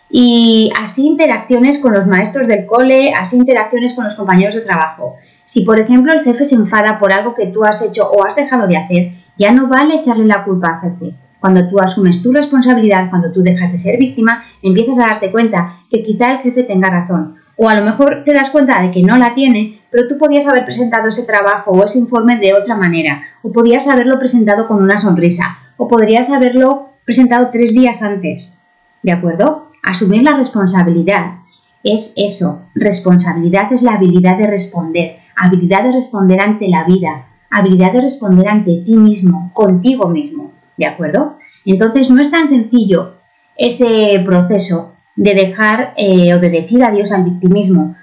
Y 0.09 0.71
así 0.79 1.05
interacciones 1.05 1.79
con 1.79 1.93
los 1.93 2.07
maestros 2.07 2.47
del 2.47 2.65
cole, 2.65 3.13
así 3.13 3.35
interacciones 3.35 3.93
con 3.93 4.05
los 4.05 4.15
compañeros 4.15 4.55
de 4.55 4.61
trabajo. 4.61 5.15
Si 5.45 5.61
por 5.61 5.79
ejemplo 5.79 6.13
el 6.13 6.23
jefe 6.23 6.45
se 6.45 6.55
enfada 6.55 6.99
por 6.99 7.11
algo 7.11 7.33
que 7.33 7.47
tú 7.47 7.63
has 7.63 7.81
hecho 7.81 8.09
o 8.09 8.25
has 8.25 8.35
dejado 8.35 8.67
de 8.67 8.77
hacer, 8.77 9.11
ya 9.37 9.51
no 9.51 9.67
vale 9.67 9.95
echarle 9.95 10.25
la 10.25 10.43
culpa 10.43 10.79
al 10.81 10.91
jefe. 10.91 11.15
Cuando 11.39 11.67
tú 11.69 11.79
asumes 11.79 12.23
tu 12.23 12.31
responsabilidad, 12.31 13.09
cuando 13.09 13.31
tú 13.31 13.41
dejas 13.43 13.71
de 13.71 13.79
ser 13.79 13.97
víctima, 13.97 14.43
empiezas 14.61 14.97
a 14.97 15.07
darte 15.07 15.31
cuenta 15.31 15.75
que 15.89 16.03
quizá 16.03 16.31
el 16.31 16.37
jefe 16.39 16.63
tenga 16.63 16.89
razón. 16.89 17.35
O 17.55 17.69
a 17.69 17.75
lo 17.75 17.85
mejor 17.85 18.23
te 18.23 18.33
das 18.33 18.49
cuenta 18.49 18.81
de 18.81 18.91
que 18.91 19.03
no 19.03 19.17
la 19.17 19.33
tiene, 19.35 19.81
pero 19.91 20.07
tú 20.07 20.17
podías 20.17 20.47
haber 20.47 20.65
presentado 20.65 21.09
ese 21.09 21.23
trabajo 21.23 21.71
o 21.71 21.85
ese 21.85 21.99
informe 21.99 22.37
de 22.37 22.53
otra 22.53 22.75
manera. 22.75 23.21
O 23.41 23.51
podías 23.51 23.87
haberlo 23.87 24.19
presentado 24.19 24.67
con 24.67 24.81
una 24.81 24.97
sonrisa. 24.97 25.57
O 25.77 25.87
podrías 25.87 26.29
haberlo 26.29 26.89
presentado 27.05 27.49
tres 27.51 27.73
días 27.73 28.01
antes. 28.01 28.59
¿De 29.03 29.11
acuerdo? 29.11 29.66
Asumir 29.89 30.23
la 30.23 30.37
responsabilidad 30.37 31.39
es 31.83 32.13
eso. 32.15 32.63
Responsabilidad 32.75 33.71
es 33.73 33.81
la 33.81 33.93
habilidad 33.93 34.37
de 34.37 34.47
responder. 34.47 35.19
Habilidad 35.35 35.83
de 35.83 35.93
responder 35.93 36.41
ante 36.41 36.67
la 36.67 36.83
vida. 36.83 37.27
Habilidad 37.49 37.93
de 37.93 38.01
responder 38.01 38.47
ante 38.47 38.83
ti 38.85 38.95
mismo, 38.95 39.51
contigo 39.53 40.07
mismo. 40.09 40.47
¿de 40.77 40.85
acuerdo? 40.85 41.37
Entonces 41.65 42.09
no 42.09 42.21
es 42.21 42.31
tan 42.31 42.47
sencillo 42.47 43.15
ese 43.57 44.21
proceso 44.25 44.93
de 45.15 45.33
dejar 45.33 45.93
eh, 45.97 46.33
o 46.33 46.39
de 46.39 46.49
decir 46.49 46.83
adiós 46.83 47.11
al 47.11 47.23
victimismo, 47.23 47.95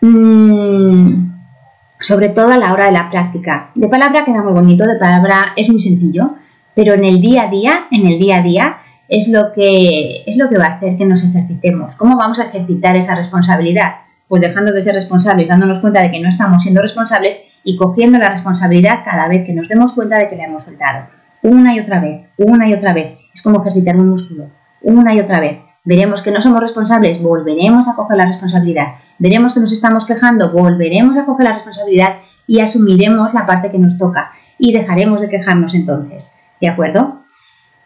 mm, 0.00 1.30
sobre 2.00 2.30
todo 2.30 2.48
a 2.48 2.58
la 2.58 2.72
hora 2.72 2.86
de 2.86 2.92
la 2.92 3.10
práctica. 3.10 3.70
De 3.74 3.88
palabra 3.88 4.24
queda 4.24 4.42
muy 4.42 4.54
bonito, 4.54 4.86
de 4.86 4.98
palabra 4.98 5.52
es 5.56 5.68
muy 5.68 5.80
sencillo, 5.80 6.36
pero 6.74 6.94
en 6.94 7.04
el 7.04 7.20
día 7.20 7.44
a 7.44 7.48
día, 7.48 7.86
en 7.90 8.06
el 8.06 8.18
día 8.18 8.38
a 8.38 8.42
día, 8.42 8.78
es 9.10 9.28
lo 9.28 9.52
que 9.52 10.22
es 10.24 10.36
lo 10.36 10.48
que 10.48 10.56
va 10.56 10.66
a 10.66 10.74
hacer 10.76 10.96
que 10.96 11.04
nos 11.04 11.24
ejercitemos. 11.24 11.96
¿Cómo 11.96 12.16
vamos 12.16 12.38
a 12.38 12.44
ejercitar 12.44 12.96
esa 12.96 13.16
responsabilidad? 13.16 13.96
Pues 14.28 14.40
dejando 14.40 14.72
de 14.72 14.84
ser 14.84 14.94
responsables, 14.94 15.48
dándonos 15.48 15.80
cuenta 15.80 16.00
de 16.00 16.12
que 16.12 16.20
no 16.20 16.28
estamos 16.28 16.62
siendo 16.62 16.80
responsables 16.80 17.42
y 17.64 17.76
cogiendo 17.76 18.18
la 18.18 18.28
responsabilidad 18.28 19.00
cada 19.04 19.26
vez 19.26 19.44
que 19.44 19.52
nos 19.52 19.68
demos 19.68 19.92
cuenta 19.94 20.16
de 20.16 20.28
que 20.28 20.36
la 20.36 20.44
hemos 20.44 20.62
soltado. 20.62 21.08
Una 21.42 21.74
y 21.74 21.80
otra 21.80 21.98
vez, 21.98 22.28
una 22.36 22.68
y 22.68 22.72
otra 22.72 22.92
vez. 22.92 23.18
Es 23.34 23.42
como 23.42 23.60
ejercitar 23.60 23.96
un 23.96 24.10
músculo. 24.10 24.46
Una 24.82 25.12
y 25.12 25.18
otra 25.18 25.40
vez. 25.40 25.58
Veremos 25.84 26.22
que 26.22 26.30
no 26.30 26.40
somos 26.40 26.60
responsables, 26.60 27.20
volveremos 27.20 27.88
a 27.88 27.96
coger 27.96 28.16
la 28.16 28.26
responsabilidad. 28.26 28.94
Veremos 29.18 29.54
que 29.54 29.60
nos 29.60 29.72
estamos 29.72 30.06
quejando, 30.06 30.52
volveremos 30.52 31.16
a 31.16 31.26
coger 31.26 31.48
la 31.48 31.54
responsabilidad 31.54 32.18
y 32.46 32.60
asumiremos 32.60 33.34
la 33.34 33.44
parte 33.44 33.72
que 33.72 33.78
nos 33.78 33.98
toca 33.98 34.30
y 34.56 34.72
dejaremos 34.72 35.20
de 35.20 35.28
quejarnos 35.28 35.74
entonces. 35.74 36.32
¿De 36.60 36.68
acuerdo? 36.68 37.19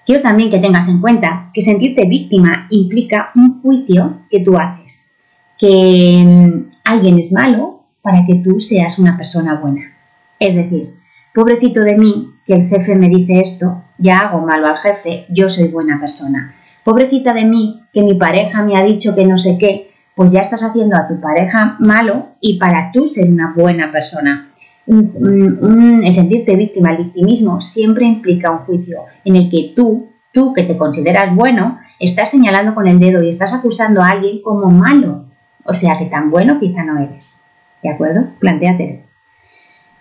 Quiero 0.07 0.23
también 0.23 0.51
que 0.51 0.59
tengas 0.59 0.87
en 0.89 1.01
cuenta 1.01 1.51
que 1.55 1.63
sentirte 1.63 2.05
víctima 2.05 2.67
implica 2.71 3.31
un 3.35 3.63
juicio 3.63 4.23
que 4.31 4.41
tú 4.41 4.59
haces, 4.59 5.11
que 5.59 6.23
mm, 6.27 6.73
alguien 6.85 7.19
es 7.19 7.33
malo 7.33 7.85
para 8.03 8.27
que 8.27 8.35
tú 8.37 8.61
seas 8.61 8.99
una 8.99 9.17
persona 9.17 9.55
buena. 9.55 9.95
Es 10.39 10.55
decir, 10.55 10.95
pobrecito 11.35 11.81
de 11.81 11.97
mí, 11.97 12.31
que 12.47 12.55
el 12.55 12.69
jefe 12.69 12.95
me 12.97 13.09
dice 13.09 13.41
esto, 13.41 13.83
ya 13.97 14.19
hago 14.19 14.47
malo 14.47 14.67
al 14.67 14.79
jefe, 14.79 15.25
yo 15.31 15.49
soy 15.49 15.69
buena 15.69 15.99
persona. 15.99 16.55
Pobrecita 16.85 17.33
de 17.33 17.47
mí, 17.47 17.83
que 17.95 18.03
mi 18.03 18.15
pareja 18.15 18.63
me 18.63 18.77
ha 18.77 18.85
dicho 18.85 19.15
que 19.15 19.25
no 19.25 19.39
sé 19.39 19.57
qué, 19.59 19.91
pues 20.15 20.33
ya 20.33 20.41
estás 20.41 20.63
haciendo 20.63 20.97
a 20.97 21.09
tu 21.09 21.19
pareja 21.21 21.77
malo 21.81 22.35
y 22.41 22.59
para 22.59 22.91
tú 22.93 23.09
ser 23.09 23.31
una 23.31 23.55
buena 23.57 23.91
persona. 23.91 24.51
El 24.87 26.15
sentirte 26.15 26.57
víctima, 26.57 26.93
el 26.93 27.05
victimismo, 27.05 27.63
siempre 27.63 28.05
implica 28.07 28.51
un 28.51 28.59
juicio 28.59 29.01
en 29.25 29.37
el 29.37 29.51
que 29.51 29.73
tú, 29.75 30.11
tú 30.33 30.53
que 30.53 30.65
te 30.65 30.77
consideras 30.77 31.35
bueno, 31.35 31.79
estás 31.99 32.31
señalando 32.31 32.75
con 32.75 32.87
el 32.87 32.99
dedo 32.99 33.23
y 33.23 33.31
estás 33.31 33.53
acusando 33.55 34.03
a 34.03 34.11
alguien 34.11 34.43
como 34.43 34.71
malo. 34.71 35.25
O 35.65 35.75
sea 35.75 35.99
que 35.99 36.07
tan 36.07 36.31
bueno 36.31 36.61
quizá 36.61 36.85
no 36.85 36.99
eres. 36.99 37.43
¿De 37.83 37.91
acuerdo? 37.91 38.29
Plantéatelo. 38.39 39.01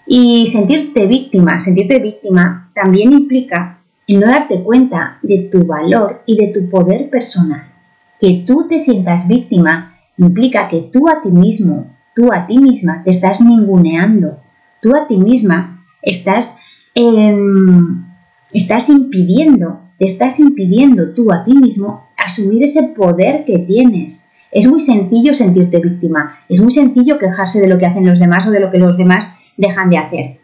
Y 0.06 0.48
sentirte 0.48 1.08
víctima, 1.08 1.60
sentirte 1.60 2.00
víctima 2.00 2.72
también 2.76 3.14
implica 3.14 3.80
el 4.08 4.20
no 4.20 4.28
darte 4.28 4.62
cuenta 4.62 5.20
de 5.22 5.50
tu 5.50 5.66
valor 5.66 6.24
y 6.26 6.38
de 6.38 6.48
tu 6.48 6.70
poder 6.70 7.10
personal. 7.10 7.72
Que 8.20 8.44
tú 8.46 8.68
te 8.68 8.80
sientas 8.80 9.28
víctima 9.28 9.96
implica 10.18 10.68
que 10.68 10.90
tú 10.92 11.08
a 11.10 11.22
ti 11.22 11.32
mismo, 11.32 11.88
tú 12.16 12.32
a 12.34 12.46
ti 12.46 12.58
misma 12.58 13.04
te 13.04 13.12
estás 13.12 13.40
ninguneando, 13.40 14.40
tú 14.84 14.96
a 14.96 15.08
ti 15.08 15.18
misma 15.18 15.84
estás, 16.04 16.56
em, 16.94 18.06
estás 18.52 18.90
impidiendo, 18.90 19.80
te 19.98 20.06
estás 20.06 20.40
impidiendo 20.40 21.14
tú 21.14 21.32
a 21.32 21.46
ti 21.46 21.56
mismo 21.56 22.10
asumir 22.18 22.64
ese 22.64 22.84
poder 22.84 23.46
que 23.46 23.60
tienes. 23.60 24.24
Es 24.52 24.68
muy 24.68 24.82
sencillo 24.82 25.34
sentirte 25.34 25.80
víctima, 25.80 26.38
es 26.50 26.62
muy 26.62 26.72
sencillo 26.72 27.18
quejarse 27.18 27.60
de 27.60 27.68
lo 27.68 27.80
que 27.80 27.88
hacen 27.88 28.06
los 28.06 28.20
demás 28.20 28.46
o 28.46 28.52
de 28.52 28.60
lo 28.60 28.70
que 28.70 28.78
los 28.78 28.98
demás 28.98 29.36
dejan 29.58 29.90
de 29.90 29.98
hacer. 29.98 30.40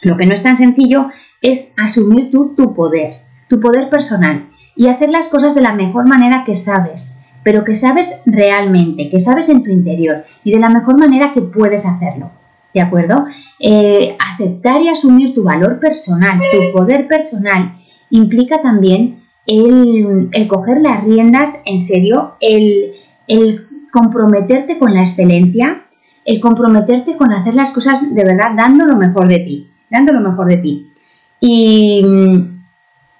Lo 0.00 0.16
que 0.16 0.26
no 0.26 0.34
es 0.34 0.42
tan 0.42 0.56
sencillo 0.56 1.10
es 1.42 1.74
asumir 1.76 2.30
tú 2.30 2.54
tu 2.56 2.74
poder, 2.74 3.20
tu 3.48 3.60
poder 3.60 3.90
personal 3.90 4.48
y 4.74 4.86
hacer 4.86 5.10
las 5.10 5.28
cosas 5.28 5.54
de 5.54 5.60
la 5.60 5.74
mejor 5.74 6.08
manera 6.08 6.44
que 6.44 6.54
sabes, 6.54 7.18
pero 7.42 7.64
que 7.64 7.74
sabes 7.74 8.22
realmente, 8.24 9.10
que 9.10 9.20
sabes 9.20 9.48
en 9.48 9.62
tu 9.62 9.70
interior 9.70 10.24
y 10.44 10.52
de 10.52 10.60
la 10.60 10.70
mejor 10.70 10.98
manera 10.98 11.32
que 11.32 11.42
puedes 11.42 11.84
hacerlo. 11.84 12.30
¿De 12.72 12.80
acuerdo? 12.80 13.26
Eh, 13.64 14.16
aceptar 14.18 14.82
y 14.82 14.88
asumir 14.88 15.34
tu 15.34 15.44
valor 15.44 15.78
personal, 15.78 16.40
tu 16.50 16.76
poder 16.76 17.06
personal, 17.06 17.76
implica 18.10 18.60
también 18.60 19.22
el, 19.46 20.48
coger 20.48 20.80
las 20.80 21.04
riendas 21.04 21.60
en 21.64 21.78
serio, 21.78 22.34
el, 22.40 22.94
comprometerte 23.92 24.78
con 24.78 24.92
la 24.94 25.02
excelencia, 25.02 25.84
el 26.24 26.40
comprometerte 26.40 27.16
con 27.16 27.32
hacer 27.32 27.54
las 27.54 27.70
cosas 27.70 28.12
de 28.12 28.24
verdad 28.24 28.52
dando 28.56 28.84
lo 28.84 28.96
mejor 28.96 29.28
de 29.28 29.38
ti, 29.38 29.70
dando 29.90 30.12
lo 30.12 30.20
mejor 30.20 30.48
de 30.48 30.56
ti. 30.56 30.90
Y, 31.38 32.02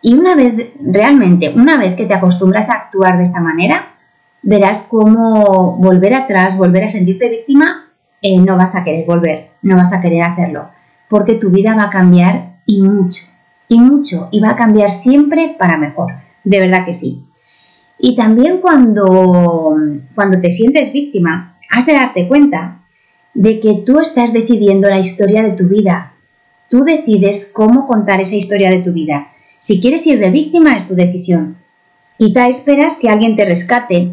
y 0.00 0.14
una 0.14 0.34
vez, 0.34 0.72
realmente, 0.80 1.52
una 1.54 1.78
vez 1.78 1.94
que 1.94 2.06
te 2.06 2.14
acostumbras 2.14 2.68
a 2.68 2.75
actuar 2.75 3.16
de 3.18 3.25
esta 3.25 3.40
manera, 3.40 3.94
verás 4.42 4.82
cómo 4.82 5.76
volver 5.76 6.14
atrás, 6.14 6.56
volver 6.56 6.84
a 6.84 6.90
sentirte 6.90 7.28
víctima, 7.28 7.81
eh, 8.23 8.38
no 8.38 8.57
vas 8.57 8.75
a 8.75 8.85
querer 8.85 9.05
volver, 9.07 9.50
no 9.62 9.76
vas 9.76 9.93
a 9.93 10.00
querer 10.00 10.23
hacerlo, 10.23 10.71
porque 11.09 11.35
tu 11.35 11.50
vida 11.50 11.75
va 11.75 11.85
a 11.85 11.91
cambiar 11.91 12.61
y 12.67 12.81
mucho, 12.83 13.25
y 13.69 13.79
mucho, 13.79 14.29
y 14.31 14.41
va 14.41 14.50
a 14.50 14.57
cambiar 14.57 14.91
siempre 14.91 15.57
para 15.59 15.76
mejor, 15.76 16.12
de 16.45 16.61
verdad 16.61 16.87
que 16.87 16.95
sí. 16.95 17.26
Y 17.99 18.17
también 18.17 18.61
cuando, 18.61 19.76
cuando 20.14 20.41
te 20.41 20.50
sientes 20.50 20.93
víctima, 20.93 21.59
has 21.71 21.87
de 21.87 21.93
darte 21.93 22.26
cuenta 22.26 22.81
de 23.35 23.61
que 23.61 23.83
tú 23.87 24.00
estás 24.00 24.33
decidiendo 24.33 24.88
la 24.88 24.99
historia 24.99 25.43
de 25.43 25.52
tu 25.52 25.69
vida, 25.69 26.12
Tú 26.73 26.85
decides 26.85 27.50
cómo 27.52 27.87
contar 27.87 28.23
esa 28.23 28.35
historia 28.35 28.71
de 28.71 28.79
tu 28.79 28.95
vida. 28.95 29.29
Si 29.59 29.79
quieres 29.79 30.07
ir 30.07 30.19
de 30.19 30.31
víctima 30.31 30.73
es 30.73 30.88
tu 30.88 30.95
decisión. 30.95 31.59
Quizá 32.17 32.49
esperas 32.49 32.97
que 32.97 33.11
alguien 33.11 33.37
te 33.37 33.45
rescate 33.45 34.12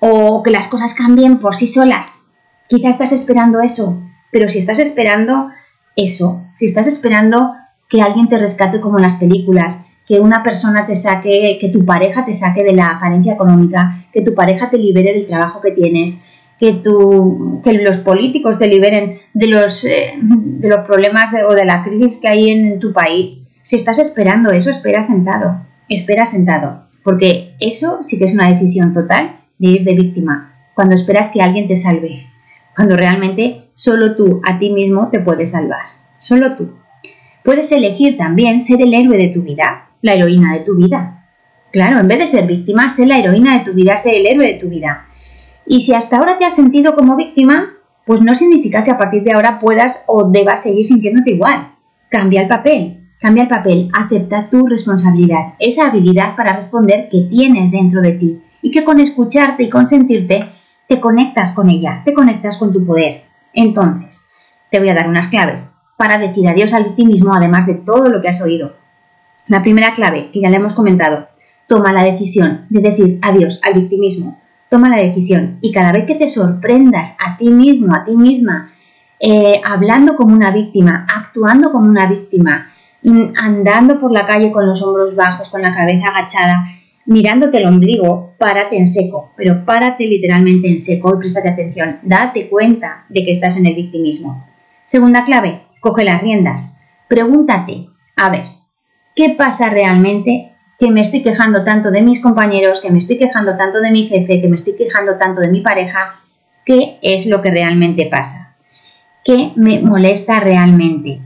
o 0.00 0.42
que 0.42 0.50
las 0.50 0.66
cosas 0.66 0.92
cambien 0.92 1.38
por 1.38 1.54
sí 1.54 1.68
solas. 1.68 2.21
Quizá 2.72 2.88
estás 2.88 3.12
esperando 3.12 3.60
eso, 3.60 4.00
pero 4.30 4.48
si 4.48 4.58
estás 4.58 4.78
esperando 4.78 5.50
eso, 5.94 6.42
si 6.58 6.64
estás 6.64 6.86
esperando 6.86 7.52
que 7.86 8.00
alguien 8.00 8.30
te 8.30 8.38
rescate 8.38 8.80
como 8.80 8.96
en 8.96 9.02
las 9.02 9.16
películas, 9.16 9.78
que 10.08 10.20
una 10.20 10.42
persona 10.42 10.86
te 10.86 10.94
saque, 10.94 11.58
que 11.60 11.68
tu 11.68 11.84
pareja 11.84 12.24
te 12.24 12.32
saque 12.32 12.64
de 12.64 12.72
la 12.72 12.96
carencia 12.98 13.34
económica, 13.34 14.06
que 14.10 14.22
tu 14.22 14.34
pareja 14.34 14.70
te 14.70 14.78
libere 14.78 15.12
del 15.12 15.26
trabajo 15.26 15.60
que 15.60 15.72
tienes, 15.72 16.24
que, 16.58 16.72
tu, 16.72 17.60
que 17.62 17.74
los 17.74 17.98
políticos 17.98 18.58
te 18.58 18.68
liberen 18.68 19.18
de 19.34 19.48
los, 19.48 19.84
eh, 19.84 20.14
de 20.22 20.68
los 20.70 20.86
problemas 20.86 21.26
o 21.46 21.52
de 21.52 21.66
la 21.66 21.84
crisis 21.84 22.16
que 22.22 22.28
hay 22.28 22.48
en 22.48 22.80
tu 22.80 22.94
país. 22.94 23.50
Si 23.64 23.76
estás 23.76 23.98
esperando 23.98 24.50
eso, 24.50 24.70
espera 24.70 25.02
sentado, 25.02 25.60
espera 25.90 26.24
sentado, 26.24 26.84
porque 27.04 27.54
eso 27.60 27.98
sí 28.02 28.18
que 28.18 28.24
es 28.24 28.32
una 28.32 28.48
decisión 28.48 28.94
total 28.94 29.40
de 29.58 29.68
ir 29.68 29.84
de 29.84 29.94
víctima, 29.94 30.54
cuando 30.74 30.94
esperas 30.94 31.28
que 31.28 31.42
alguien 31.42 31.68
te 31.68 31.76
salve, 31.76 32.31
cuando 32.74 32.96
realmente 32.96 33.70
solo 33.74 34.16
tú 34.16 34.40
a 34.44 34.58
ti 34.58 34.70
mismo 34.70 35.08
te 35.10 35.20
puedes 35.20 35.50
salvar, 35.50 35.82
solo 36.18 36.56
tú. 36.56 36.72
Puedes 37.44 37.72
elegir 37.72 38.16
también 38.16 38.60
ser 38.60 38.80
el 38.80 38.94
héroe 38.94 39.18
de 39.18 39.28
tu 39.28 39.42
vida, 39.42 39.90
la 40.00 40.14
heroína 40.14 40.54
de 40.54 40.60
tu 40.60 40.76
vida. 40.76 41.26
Claro, 41.72 42.00
en 42.00 42.08
vez 42.08 42.18
de 42.18 42.26
ser 42.26 42.46
víctima, 42.46 42.90
ser 42.90 43.08
la 43.08 43.18
heroína 43.18 43.58
de 43.58 43.64
tu 43.64 43.72
vida, 43.72 43.96
ser 43.96 44.14
el 44.14 44.26
héroe 44.26 44.46
de 44.46 44.58
tu 44.58 44.68
vida. 44.68 45.06
Y 45.66 45.80
si 45.80 45.94
hasta 45.94 46.18
ahora 46.18 46.38
te 46.38 46.44
has 46.44 46.54
sentido 46.54 46.94
como 46.94 47.16
víctima, 47.16 47.74
pues 48.06 48.20
no 48.20 48.34
significa 48.34 48.84
que 48.84 48.90
a 48.90 48.98
partir 48.98 49.22
de 49.22 49.32
ahora 49.32 49.58
puedas 49.60 50.02
o 50.06 50.30
debas 50.30 50.62
seguir 50.62 50.84
sintiéndote 50.84 51.32
igual. 51.32 51.72
Cambia 52.08 52.42
el 52.42 52.48
papel, 52.48 53.08
cambia 53.20 53.44
el 53.44 53.48
papel, 53.48 53.88
acepta 53.92 54.50
tu 54.50 54.66
responsabilidad, 54.66 55.54
esa 55.58 55.88
habilidad 55.88 56.36
para 56.36 56.54
responder 56.54 57.08
que 57.10 57.28
tienes 57.30 57.70
dentro 57.70 58.02
de 58.02 58.12
ti 58.12 58.40
y 58.60 58.70
que 58.70 58.84
con 58.84 59.00
escucharte 59.00 59.62
y 59.62 59.70
consentirte 59.70 60.48
te 60.92 61.00
conectas 61.00 61.52
con 61.52 61.70
ella, 61.70 62.02
te 62.04 62.12
conectas 62.12 62.58
con 62.58 62.72
tu 62.72 62.84
poder. 62.84 63.22
Entonces, 63.54 64.28
te 64.70 64.78
voy 64.78 64.90
a 64.90 64.94
dar 64.94 65.08
unas 65.08 65.28
claves 65.28 65.70
para 65.96 66.18
decir 66.18 66.46
adiós 66.46 66.74
al 66.74 66.84
victimismo 66.84 67.34
además 67.34 67.66
de 67.66 67.74
todo 67.74 68.10
lo 68.10 68.20
que 68.20 68.28
has 68.28 68.42
oído. 68.42 68.74
La 69.46 69.62
primera 69.62 69.94
clave, 69.94 70.30
que 70.32 70.40
ya 70.40 70.50
le 70.50 70.56
hemos 70.56 70.74
comentado, 70.74 71.28
toma 71.66 71.92
la 71.92 72.04
decisión 72.04 72.66
de 72.68 72.80
decir 72.80 73.18
adiós 73.22 73.60
al 73.64 73.74
victimismo 73.74 74.38
toma 74.72 74.88
la 74.88 75.02
decisión 75.02 75.58
y 75.60 75.70
cada 75.70 75.92
vez 75.92 76.06
que 76.06 76.14
te 76.14 76.28
sorprendas 76.28 77.14
a 77.22 77.36
ti 77.36 77.50
mismo, 77.50 77.94
a 77.94 78.04
ti 78.06 78.16
misma, 78.16 78.72
eh, 79.20 79.60
hablando 79.62 80.16
como 80.16 80.34
una 80.34 80.50
víctima, 80.50 81.06
actuando 81.14 81.70
como 81.70 81.90
una 81.90 82.06
víctima, 82.06 82.72
mm, 83.02 83.34
andando 83.36 84.00
por 84.00 84.12
la 84.12 84.24
calle 84.24 84.50
con 84.50 84.66
los 84.66 84.80
hombros 84.82 85.14
bajos, 85.14 85.50
con 85.50 85.60
la 85.60 85.74
cabeza 85.74 86.06
agachada, 86.06 86.64
mirándote 87.06 87.58
el 87.58 87.66
ombligo, 87.66 88.34
párate 88.38 88.76
en 88.76 88.88
seco, 88.88 89.32
pero 89.36 89.64
párate 89.64 90.06
literalmente 90.06 90.68
en 90.68 90.78
seco 90.78 91.14
y 91.14 91.18
préstate 91.18 91.50
atención, 91.50 91.98
date 92.02 92.48
cuenta 92.48 93.06
de 93.08 93.24
que 93.24 93.32
estás 93.32 93.56
en 93.56 93.66
el 93.66 93.74
victimismo. 93.74 94.46
Segunda 94.84 95.24
clave, 95.24 95.62
coge 95.80 96.04
las 96.04 96.22
riendas. 96.22 96.78
Pregúntate, 97.08 97.88
a 98.16 98.30
ver, 98.30 98.44
¿qué 99.14 99.34
pasa 99.36 99.68
realmente 99.68 100.52
que 100.78 100.90
me 100.90 101.00
estoy 101.00 101.22
quejando 101.22 101.64
tanto 101.64 101.90
de 101.90 102.02
mis 102.02 102.20
compañeros, 102.20 102.80
que 102.80 102.90
me 102.90 102.98
estoy 102.98 103.16
quejando 103.16 103.56
tanto 103.56 103.80
de 103.80 103.90
mi 103.90 104.08
jefe, 104.08 104.40
que 104.40 104.48
me 104.48 104.56
estoy 104.56 104.74
quejando 104.74 105.16
tanto 105.16 105.40
de 105.40 105.48
mi 105.48 105.60
pareja, 105.60 106.20
¿qué 106.64 106.98
es 107.02 107.26
lo 107.26 107.40
que 107.40 107.50
realmente 107.50 108.06
pasa? 108.10 108.56
¿Qué 109.24 109.52
me 109.54 109.80
molesta 109.80 110.40
realmente? 110.40 111.20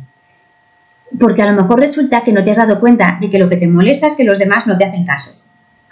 Porque 1.19 1.41
a 1.41 1.51
lo 1.51 1.63
mejor 1.63 1.81
resulta 1.81 2.23
que 2.23 2.33
no 2.33 2.45
te 2.45 2.51
has 2.51 2.59
dado 2.59 2.81
cuenta 2.81 3.19
de 3.21 3.31
que 3.31 3.39
lo 3.39 3.49
que 3.49 3.57
te 3.57 3.67
molesta 3.67 4.09
es 4.09 4.17
que 4.17 4.25
los 4.25 4.39
demás 4.39 4.67
no 4.67 4.77
te 4.77 4.85
hacen 4.85 5.07
caso. 5.07 5.31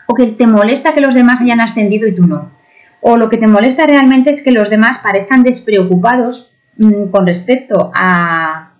O 0.07 0.15
que 0.15 0.27
te 0.27 0.47
molesta 0.47 0.95
que 0.95 1.01
los 1.01 1.15
demás 1.15 1.41
hayan 1.41 1.61
ascendido 1.61 2.07
y 2.07 2.15
tú 2.15 2.27
no. 2.27 2.51
O 3.01 3.17
lo 3.17 3.29
que 3.29 3.37
te 3.37 3.47
molesta 3.47 3.87
realmente 3.87 4.31
es 4.31 4.43
que 4.43 4.53
los 4.53 4.71
demás 4.71 4.99
parezcan 4.99 5.43
despreocupados 5.43 6.51
mm, 6.79 7.11
con 7.11 7.27
respecto 7.27 7.91
a, 7.95 8.71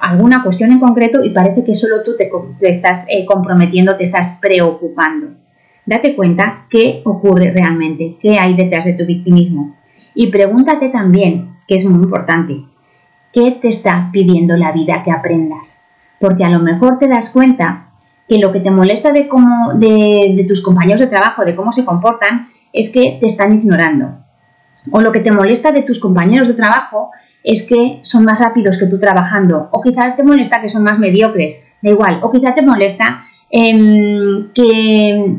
alguna 0.00 0.42
cuestión 0.42 0.72
en 0.72 0.80
concreto 0.80 1.22
y 1.22 1.30
parece 1.30 1.62
que 1.62 1.74
solo 1.74 2.02
tú 2.02 2.16
te, 2.16 2.30
estás 2.68 3.06
eh, 3.08 3.24
comprometiendo, 3.24 3.96
te 3.96 4.04
estás 4.04 4.38
preocupando. 4.40 5.28
Date 5.86 6.16
cuenta 6.16 6.66
qué 6.70 7.02
ocurre 7.04 7.52
realmente, 7.52 8.16
qué 8.20 8.38
hay 8.38 8.54
detrás 8.54 8.84
de 8.84 8.94
tu 8.94 9.06
victimismo. 9.06 9.76
Y 10.14 10.32
pregúntate 10.32 10.88
también, 10.88 11.56
que 11.68 11.76
es 11.76 11.84
muy 11.84 12.02
importante, 12.02 12.64
¿qué 13.32 13.52
te 13.52 13.68
está 13.68 14.10
pidiendo 14.12 14.56
la 14.56 14.72
vida 14.72 15.02
que 15.04 15.12
aprendas? 15.12 15.80
Porque 16.18 16.44
a 16.44 16.50
lo 16.50 16.58
mejor 16.58 16.98
te 16.98 17.06
das 17.06 17.30
cuenta 17.30 17.87
que 18.28 18.38
lo 18.38 18.52
que 18.52 18.60
te 18.60 18.70
molesta 18.70 19.12
de, 19.12 19.26
cómo, 19.26 19.72
de 19.74 20.44
tus 20.46 20.62
compañeros 20.62 21.00
de 21.00 21.06
trabajo, 21.06 21.44
de 21.44 21.56
cómo 21.56 21.72
se 21.72 21.84
comportan, 21.84 22.48
es 22.72 22.90
que 22.90 23.18
te 23.20 23.26
están 23.26 23.52
ignorando. 23.52 24.18
O 24.90 25.00
lo 25.00 25.12
que 25.12 25.20
te 25.20 25.32
molesta 25.32 25.72
de 25.72 25.82
tus 25.82 25.98
compañeros 25.98 26.48
de 26.48 26.54
trabajo 26.54 27.10
es 27.42 27.62
que 27.62 28.00
son 28.02 28.24
más 28.24 28.38
rápidos 28.38 28.78
que 28.78 28.86
tú 28.86 28.98
trabajando, 28.98 29.68
o 29.72 29.80
quizás 29.80 30.16
te 30.16 30.24
molesta 30.24 30.60
que 30.60 30.68
son 30.68 30.82
más 30.82 30.98
mediocres, 30.98 31.64
da 31.82 31.90
igual, 31.90 32.20
o 32.22 32.30
quizás 32.30 32.54
te 32.54 32.62
molesta 32.62 33.24
em, 33.50 34.52
que, 34.52 35.38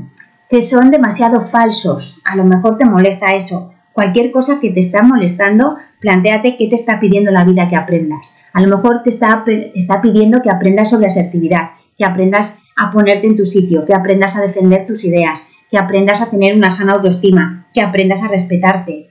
que 0.50 0.62
son 0.62 0.90
demasiado 0.90 1.50
falsos, 1.50 2.18
a 2.24 2.36
lo 2.36 2.46
mejor 2.46 2.78
te 2.78 2.86
molesta 2.86 3.36
eso. 3.36 3.74
Cualquier 3.94 4.32
cosa 4.32 4.60
que 4.60 4.72
te 4.72 4.80
está 4.80 5.04
molestando, 5.04 5.78
planteate 6.00 6.56
qué 6.58 6.68
te 6.68 6.76
está 6.76 7.00
pidiendo 7.00 7.32
la 7.32 7.44
vida 7.44 7.68
que 7.68 7.76
aprendas. 7.76 8.36
A 8.54 8.62
lo 8.62 8.78
mejor 8.78 9.04
te 9.04 9.10
está, 9.10 9.44
está 9.76 10.02
pidiendo 10.02 10.42
que 10.42 10.50
aprendas 10.50 10.90
sobre 10.90 11.08
asertividad, 11.08 11.72
que 11.98 12.06
aprendas 12.06 12.58
a 12.80 12.92
ponerte 12.92 13.28
en 13.28 13.36
tu 13.36 13.46
sitio, 13.46 13.86
que 13.86 13.94
aprendas 13.94 14.36
a 14.36 14.42
defender 14.42 14.88
tus 14.88 15.04
ideas, 15.04 15.48
que 15.70 15.78
aprendas 15.78 16.22
a 16.22 16.30
tener 16.30 16.56
una 16.56 16.72
sana 16.72 16.94
autoestima, 16.94 17.68
que 17.74 17.82
aprendas 17.82 18.24
a 18.24 18.28
respetarte. 18.28 19.10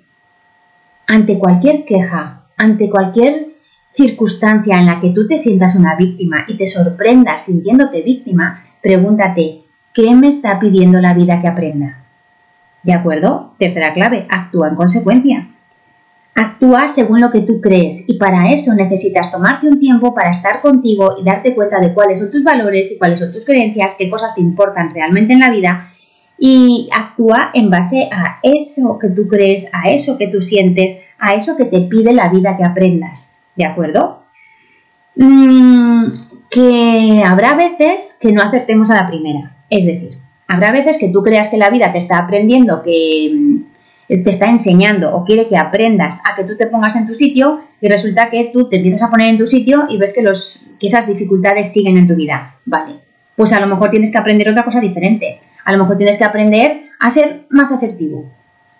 Ante 1.06 1.38
cualquier 1.38 1.84
queja 1.84 2.38
ante 2.58 2.90
cualquier 2.90 3.54
circunstancia 3.96 4.78
en 4.78 4.86
la 4.86 5.00
que 5.00 5.10
tú 5.10 5.26
te 5.26 5.38
sientas 5.38 5.76
una 5.76 5.94
víctima 5.94 6.44
y 6.48 6.56
te 6.56 6.66
sorprendas 6.66 7.44
sintiéndote 7.44 8.02
víctima, 8.02 8.64
pregúntate, 8.82 9.62
¿qué 9.94 10.14
me 10.14 10.28
está 10.28 10.58
pidiendo 10.58 11.00
la 11.00 11.14
vida 11.14 11.40
que 11.40 11.48
aprenda? 11.48 12.04
¿De 12.82 12.92
acuerdo? 12.92 13.54
Tercera 13.58 13.94
clave, 13.94 14.26
actúa 14.28 14.68
en 14.68 14.74
consecuencia. 14.74 15.48
Actúa 16.40 16.86
según 16.94 17.20
lo 17.20 17.32
que 17.32 17.40
tú 17.40 17.60
crees 17.60 18.04
y 18.06 18.16
para 18.16 18.52
eso 18.52 18.72
necesitas 18.72 19.32
tomarte 19.32 19.66
un 19.66 19.80
tiempo 19.80 20.14
para 20.14 20.30
estar 20.30 20.60
contigo 20.60 21.16
y 21.20 21.24
darte 21.24 21.52
cuenta 21.52 21.80
de 21.80 21.92
cuáles 21.92 22.20
son 22.20 22.30
tus 22.30 22.44
valores 22.44 22.92
y 22.92 22.96
cuáles 22.96 23.18
son 23.18 23.32
tus 23.32 23.44
creencias, 23.44 23.96
qué 23.98 24.08
cosas 24.08 24.36
te 24.36 24.40
importan 24.40 24.94
realmente 24.94 25.32
en 25.32 25.40
la 25.40 25.50
vida 25.50 25.90
y 26.38 26.88
actúa 26.96 27.50
en 27.54 27.70
base 27.70 28.08
a 28.12 28.38
eso 28.44 29.00
que 29.00 29.08
tú 29.08 29.26
crees, 29.26 29.66
a 29.72 29.90
eso 29.90 30.16
que 30.16 30.28
tú 30.28 30.40
sientes, 30.40 31.00
a 31.18 31.32
eso 31.32 31.56
que 31.56 31.64
te 31.64 31.80
pide 31.80 32.12
la 32.12 32.28
vida 32.28 32.56
que 32.56 32.62
aprendas, 32.62 33.32
¿de 33.56 33.66
acuerdo? 33.66 34.22
Mm, 35.16 36.04
que 36.52 37.20
habrá 37.26 37.56
veces 37.56 38.16
que 38.20 38.30
no 38.30 38.42
acertemos 38.42 38.88
a 38.90 38.94
la 38.94 39.08
primera, 39.08 39.56
es 39.70 39.84
decir, 39.84 40.18
habrá 40.46 40.70
veces 40.70 40.98
que 40.98 41.08
tú 41.08 41.20
creas 41.24 41.48
que 41.48 41.56
la 41.56 41.70
vida 41.70 41.90
te 41.90 41.98
está 41.98 42.18
aprendiendo, 42.18 42.80
que 42.84 43.64
te 44.08 44.30
está 44.30 44.46
enseñando 44.46 45.14
o 45.14 45.24
quiere 45.24 45.48
que 45.48 45.56
aprendas 45.56 46.20
a 46.24 46.34
que 46.34 46.44
tú 46.44 46.56
te 46.56 46.66
pongas 46.66 46.96
en 46.96 47.06
tu 47.06 47.14
sitio 47.14 47.60
y 47.80 47.88
resulta 47.88 48.30
que 48.30 48.50
tú 48.52 48.68
te 48.68 48.76
empiezas 48.76 49.02
a 49.02 49.10
poner 49.10 49.28
en 49.28 49.38
tu 49.38 49.46
sitio 49.46 49.84
y 49.88 49.98
ves 49.98 50.12
que, 50.12 50.22
los, 50.22 50.62
que 50.80 50.86
esas 50.86 51.06
dificultades 51.06 51.72
siguen 51.72 51.96
en 51.96 52.08
tu 52.08 52.14
vida. 52.14 52.56
Vale, 52.64 52.96
pues 53.36 53.52
a 53.52 53.60
lo 53.60 53.66
mejor 53.66 53.90
tienes 53.90 54.10
que 54.10 54.18
aprender 54.18 54.48
otra 54.48 54.64
cosa 54.64 54.80
diferente. 54.80 55.40
A 55.64 55.72
lo 55.72 55.78
mejor 55.78 55.98
tienes 55.98 56.16
que 56.16 56.24
aprender 56.24 56.88
a 56.98 57.10
ser 57.10 57.46
más 57.50 57.70
asertivo, 57.70 58.24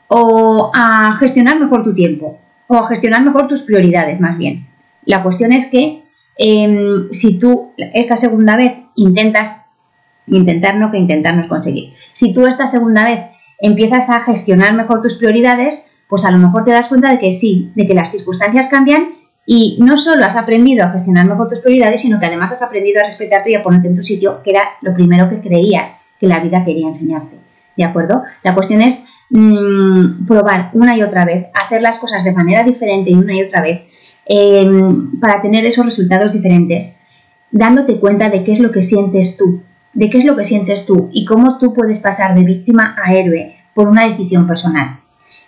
o 0.09 0.71
a 0.75 1.17
gestionar 1.19 1.61
mejor 1.61 1.85
tu 1.85 1.95
tiempo 1.95 2.39
o 2.67 2.77
a 2.77 2.89
gestionar 2.89 3.23
mejor 3.23 3.47
tus 3.47 3.63
prioridades 3.63 4.21
más 4.21 4.37
bien. 4.37 4.67
La 5.05 5.23
cuestión 5.23 5.53
es 5.53 5.67
que 5.67 6.03
em, 6.37 7.11
si 7.13 7.39
tú 7.39 7.73
esta 7.95 8.17
segunda 8.17 8.57
vez 8.57 8.73
intentas, 8.95 9.65
intentar 10.27 10.77
no 10.77 10.91
que 10.91 10.99
intentar 10.99 11.35
no 11.35 11.43
es 11.43 11.49
conseguir, 11.49 11.95
si 12.13 12.35
tú 12.35 12.47
esta 12.47 12.67
segunda 12.67 13.05
vez 13.05 13.21
empiezas 13.61 14.09
a 14.11 14.21
gestionar 14.21 14.75
mejor 14.75 15.03
tus 15.03 15.17
prioridades, 15.17 15.91
pues 16.09 16.25
a 16.25 16.31
lo 16.31 16.39
mejor 16.39 16.65
te 16.65 16.73
das 16.73 16.89
cuenta 16.89 17.11
de 17.11 17.19
que 17.19 17.33
sí, 17.33 17.73
de 17.75 17.87
que 17.87 17.95
las 17.95 18.11
circunstancias 18.11 18.69
cambian 18.69 19.17
y 19.47 19.79
no 19.81 19.97
solo 19.97 20.25
has 20.25 20.37
aprendido 20.37 20.85
a 20.85 20.91
gestionar 20.91 21.27
mejor 21.27 21.49
tus 21.49 21.61
prioridades, 21.61 22.03
sino 22.03 22.19
que 22.21 22.27
además 22.27 22.53
has 22.53 22.63
aprendido 22.63 23.01
a 23.01 23.07
respetarte 23.07 23.51
y 23.51 23.55
a 23.55 23.63
ponerte 23.63 23.89
en 23.89 23.97
tu 23.97 24.03
sitio, 24.03 24.43
que 24.43 24.51
era 24.51 24.63
lo 24.83 24.95
primero 24.95 25.29
que 25.29 25.41
creías 25.41 25.91
que 26.21 26.27
la 26.27 26.41
vida 26.41 26.65
quería 26.65 26.89
enseñarte. 26.89 27.37
¿De 27.77 27.85
acuerdo? 27.85 28.25
La 28.43 28.55
cuestión 28.55 28.83
es 28.83 29.05
Mm, 29.31 30.27
probar 30.27 30.71
una 30.73 30.97
y 30.97 31.03
otra 31.03 31.27
vez, 31.27 31.49
hacer 31.53 31.83
las 31.83 31.99
cosas 31.99 32.25
de 32.25 32.33
manera 32.33 32.63
diferente 32.63 33.11
y 33.11 33.15
una 33.15 33.35
y 33.35 33.43
otra 33.43 33.61
vez 33.61 33.83
em, 34.25 35.21
para 35.21 35.43
tener 35.43 35.67
esos 35.67 35.85
resultados 35.85 36.33
diferentes, 36.33 36.97
dándote 37.51 38.01
cuenta 38.01 38.31
de 38.31 38.43
qué 38.45 38.53
es 38.53 38.61
lo 38.61 38.73
que 38.73 38.81
sientes 38.81 39.37
tú, 39.37 39.63
de 39.93 40.11
qué 40.11 40.19
es 40.19 40.25
lo 40.25 40.37
que 40.37 40.45
sientes 40.45 40.87
tú 40.87 41.09
y 41.13 41.25
cómo 41.25 41.59
tú 41.59 41.75
puedes 41.75 42.01
pasar 42.01 42.35
de 42.35 42.45
víctima 42.45 42.97
a 43.03 43.13
héroe 43.13 43.57
por 43.75 43.89
una 43.89 44.07
decisión 44.07 44.47
personal. 44.47 45.01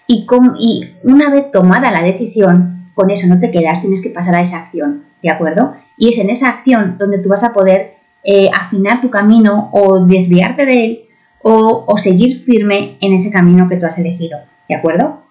Y, 0.07 0.26
y 0.59 0.94
una 1.05 1.31
vez 1.31 1.50
tomada 1.50 1.90
la 1.90 2.03
decisión, 2.03 2.90
con 2.94 3.11
eso 3.11 3.26
no 3.26 3.38
te 3.38 3.50
quedas, 3.50 3.81
tienes 3.81 4.03
que 4.03 4.11
pasar 4.11 4.35
a 4.35 4.40
esa 4.40 4.59
acción, 4.59 5.05
¿de 5.22 5.31
acuerdo? 5.31 5.74
Y 5.96 6.09
es 6.09 6.18
en 6.18 6.31
esa 6.31 6.48
acción 6.48 6.96
donde 6.98 7.18
tú 7.18 7.29
vas 7.29 7.44
a 7.44 7.53
poder 7.53 7.94
eh, 8.24 8.50
afinar 8.53 9.00
tu 9.00 9.11
camino 9.11 9.70
o 9.72 10.05
desviarte 10.05 10.66
de 10.66 10.85
él 10.85 11.00
o, 11.42 11.96
seguir 11.96 12.44
firme 12.44 12.98
en 13.00 13.14
ese 13.14 13.31
camino 13.31 13.68
que 13.68 13.76
tú 13.76 13.87
has 13.87 13.98
elegido, 13.98 14.38
¿de 14.68 14.76
acuerdo? 14.76 15.22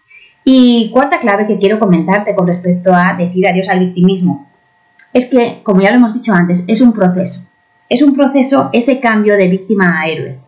Y 0.43 0.89
cuarta 0.91 1.19
clave 1.19 1.45
que 1.45 1.60
quiero 1.60 1.80
comentarte 1.80 2.34
con 2.36 2.48
respecto 2.48 2.91
a 2.93 3.15
decir 3.17 3.48
adiós 3.48 3.69
al 3.69 3.80
victimismo 3.80 4.48
es 5.13 5.26
que, 5.26 5.62
como 5.63 5.82
ya 5.82 5.91
lo 5.91 5.98
hemos 5.98 6.13
dicho 6.13 6.34
antes, 6.34 6.63
es 6.67 6.82
un 6.82 6.93
proceso. 6.93 7.48
Es 7.89 8.04
un 8.04 8.15
proceso 8.15 8.69
ese 8.71 8.99
cambio 8.99 9.36
de 9.36 9.47
víctima 9.47 9.99
a 9.99 10.08
héroe. 10.08 10.39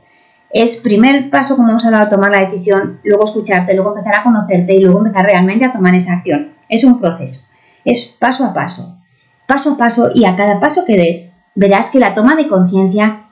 Es 0.52 0.76
primer 0.76 1.32
paso, 1.32 1.56
como 1.56 1.70
hemos 1.70 1.86
hablado, 1.86 2.10
tomar 2.10 2.30
la 2.30 2.42
decisión, 2.42 3.00
luego 3.04 3.26
escucharte, 3.26 3.74
luego 3.74 3.90
empezar 3.90 4.20
a 4.20 4.24
conocerte 4.24 4.76
y 4.76 4.84
luego 4.84 5.00
empezar 5.00 5.26
realmente 5.26 5.66
a 5.66 5.74
tomar 5.74 5.96
esa 5.96 6.14
acción. 6.14 6.52
Es 6.70 6.84
un 6.84 7.02
proceso. 7.02 7.42
Es 7.84 8.16
paso 8.20 8.46
a 8.46 8.54
paso. 8.54 9.00
Paso 9.48 9.72
a 9.72 9.78
paso 9.78 10.12
y 10.14 10.26
a 10.26 10.36
cada 10.36 10.60
paso 10.60 10.84
que 10.86 10.96
des, 10.96 11.36
verás 11.56 11.90
que 11.90 12.00
la 12.00 12.14
toma 12.14 12.36
de 12.36 12.48
conciencia 12.48 13.24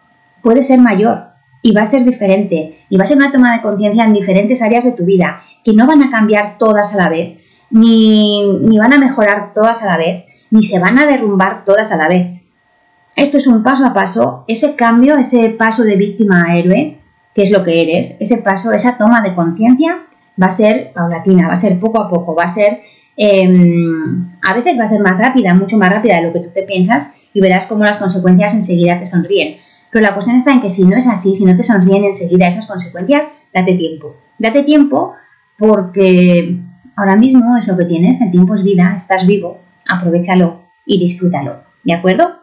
puede 0.41 0.63
ser 0.63 0.79
mayor 0.79 1.27
y 1.61 1.73
va 1.73 1.83
a 1.83 1.85
ser 1.85 2.03
diferente 2.03 2.85
y 2.89 2.97
va 2.97 3.03
a 3.03 3.07
ser 3.07 3.17
una 3.17 3.31
toma 3.31 3.55
de 3.55 3.61
conciencia 3.61 4.05
en 4.05 4.13
diferentes 4.13 4.61
áreas 4.61 4.85
de 4.85 4.93
tu 4.93 5.05
vida 5.05 5.41
que 5.63 5.73
no 5.73 5.85
van 5.85 6.01
a 6.01 6.09
cambiar 6.09 6.57
todas 6.57 6.93
a 6.93 6.97
la 6.97 7.09
vez, 7.09 7.37
ni, 7.69 8.59
ni 8.61 8.79
van 8.79 8.93
a 8.93 8.97
mejorar 8.97 9.53
todas 9.53 9.83
a 9.83 9.85
la 9.85 9.97
vez, 9.97 10.25
ni 10.49 10.63
se 10.63 10.79
van 10.79 10.97
a 10.97 11.05
derrumbar 11.05 11.63
todas 11.65 11.91
a 11.91 11.97
la 11.97 12.07
vez. 12.07 12.38
Esto 13.19 13.37
es 13.37 13.47
un 13.47 13.63
paso 13.63 13.85
a 13.85 13.93
paso, 13.93 14.45
ese 14.47 14.75
cambio, 14.75 15.17
ese 15.17 15.49
paso 15.49 15.83
de 15.83 15.97
víctima 15.97 16.45
a 16.45 16.57
héroe, 16.57 16.99
que 17.35 17.43
es 17.43 17.51
lo 17.51 17.65
que 17.65 17.81
eres, 17.81 18.15
ese 18.21 18.37
paso, 18.37 18.71
esa 18.71 18.97
toma 18.97 19.19
de 19.19 19.35
conciencia 19.35 20.03
va 20.41 20.47
a 20.47 20.51
ser 20.51 20.93
paulatina, 20.93 21.47
va 21.47 21.53
a 21.53 21.57
ser 21.57 21.81
poco 21.81 22.01
a 22.01 22.09
poco, 22.09 22.33
va 22.33 22.43
a 22.43 22.47
ser, 22.47 22.79
em, 23.17 24.31
a 24.41 24.53
veces 24.53 24.79
va 24.79 24.85
a 24.85 24.87
ser 24.87 25.01
más 25.01 25.17
rápida, 25.17 25.53
mucho 25.53 25.77
más 25.77 25.89
rápida 25.89 26.15
de 26.15 26.27
lo 26.27 26.33
que 26.33 26.39
tú 26.39 26.49
te 26.53 26.63
piensas 26.63 27.11
y 27.33 27.41
verás 27.41 27.65
cómo 27.65 27.83
las 27.83 27.97
consecuencias 27.97 28.53
enseguida 28.53 28.97
te 28.97 29.05
sonríen. 29.05 29.57
Pero 29.91 30.05
la 30.05 30.13
cuestión 30.13 30.37
está 30.37 30.53
en 30.53 30.61
que 30.61 30.69
si 30.69 30.85
no 30.85 30.95
es 30.95 31.05
así, 31.05 31.35
si 31.35 31.43
no 31.43 31.57
te 31.57 31.63
sonríen 31.63 32.05
enseguida 32.05 32.47
esas 32.47 32.67
consecuencias, 32.67 33.29
date 33.53 33.73
tiempo. 33.73 34.15
Date 34.37 34.63
tiempo 34.63 35.13
porque 35.57 36.57
ahora 36.95 37.17
mismo 37.17 37.57
es 37.57 37.67
lo 37.67 37.75
que 37.75 37.83
tienes, 37.83 38.21
el 38.21 38.31
tiempo 38.31 38.55
es 38.55 38.63
vida, 38.63 38.93
estás 38.95 39.27
vivo, 39.27 39.59
aprovechalo 39.89 40.61
y 40.85 40.99
disfrútalo. 40.99 41.63
¿De 41.83 41.93
acuerdo? 41.93 42.38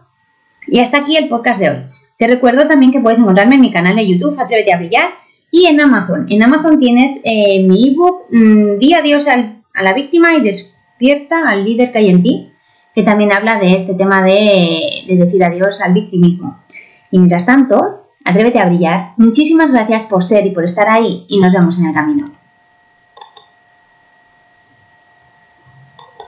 Y 0.68 0.80
hasta 0.80 0.98
aquí 0.98 1.16
el 1.16 1.28
podcast 1.28 1.60
de 1.60 1.70
hoy. 1.70 1.76
Te 2.18 2.26
recuerdo 2.26 2.66
también 2.66 2.92
que 2.92 3.00
puedes 3.00 3.18
encontrarme 3.18 3.56
en 3.56 3.60
mi 3.60 3.72
canal 3.72 3.96
de 3.96 4.06
YouTube, 4.06 4.38
Atrévete 4.38 4.72
a 4.72 4.78
Brillar, 4.78 5.10
y 5.50 5.66
en 5.66 5.80
Amazon. 5.80 6.26
En 6.28 6.42
Amazon 6.42 6.78
tienes 6.78 7.20
eh, 7.24 7.62
mi 7.66 7.88
ebook 7.88 8.24
mm, 8.30 8.78
Día 8.78 9.02
Dios 9.02 9.26
a 9.28 9.82
la 9.82 9.92
víctima 9.92 10.34
y 10.34 10.42
despierta 10.42 11.46
al 11.46 11.64
líder 11.64 11.92
que 11.92 11.98
hay 11.98 12.08
en 12.08 12.22
ti, 12.22 12.50
que 12.94 13.02
también 13.02 13.32
habla 13.32 13.58
de 13.58 13.74
este 13.74 13.94
tema 13.94 14.22
de, 14.22 15.04
de 15.06 15.16
decir 15.16 15.44
adiós 15.44 15.80
al 15.80 15.92
victimismo. 15.92 16.58
Y 17.10 17.18
mientras 17.18 17.46
tanto, 17.46 18.06
atrévete 18.24 18.58
a 18.58 18.66
brillar. 18.66 19.12
Muchísimas 19.18 19.70
gracias 19.70 20.06
por 20.06 20.24
ser 20.24 20.46
y 20.46 20.50
por 20.50 20.64
estar 20.64 20.88
ahí 20.88 21.26
y 21.28 21.38
nos 21.38 21.52
vemos 21.52 21.76
en 21.78 21.86
el 21.86 21.94
camino. 21.94 22.35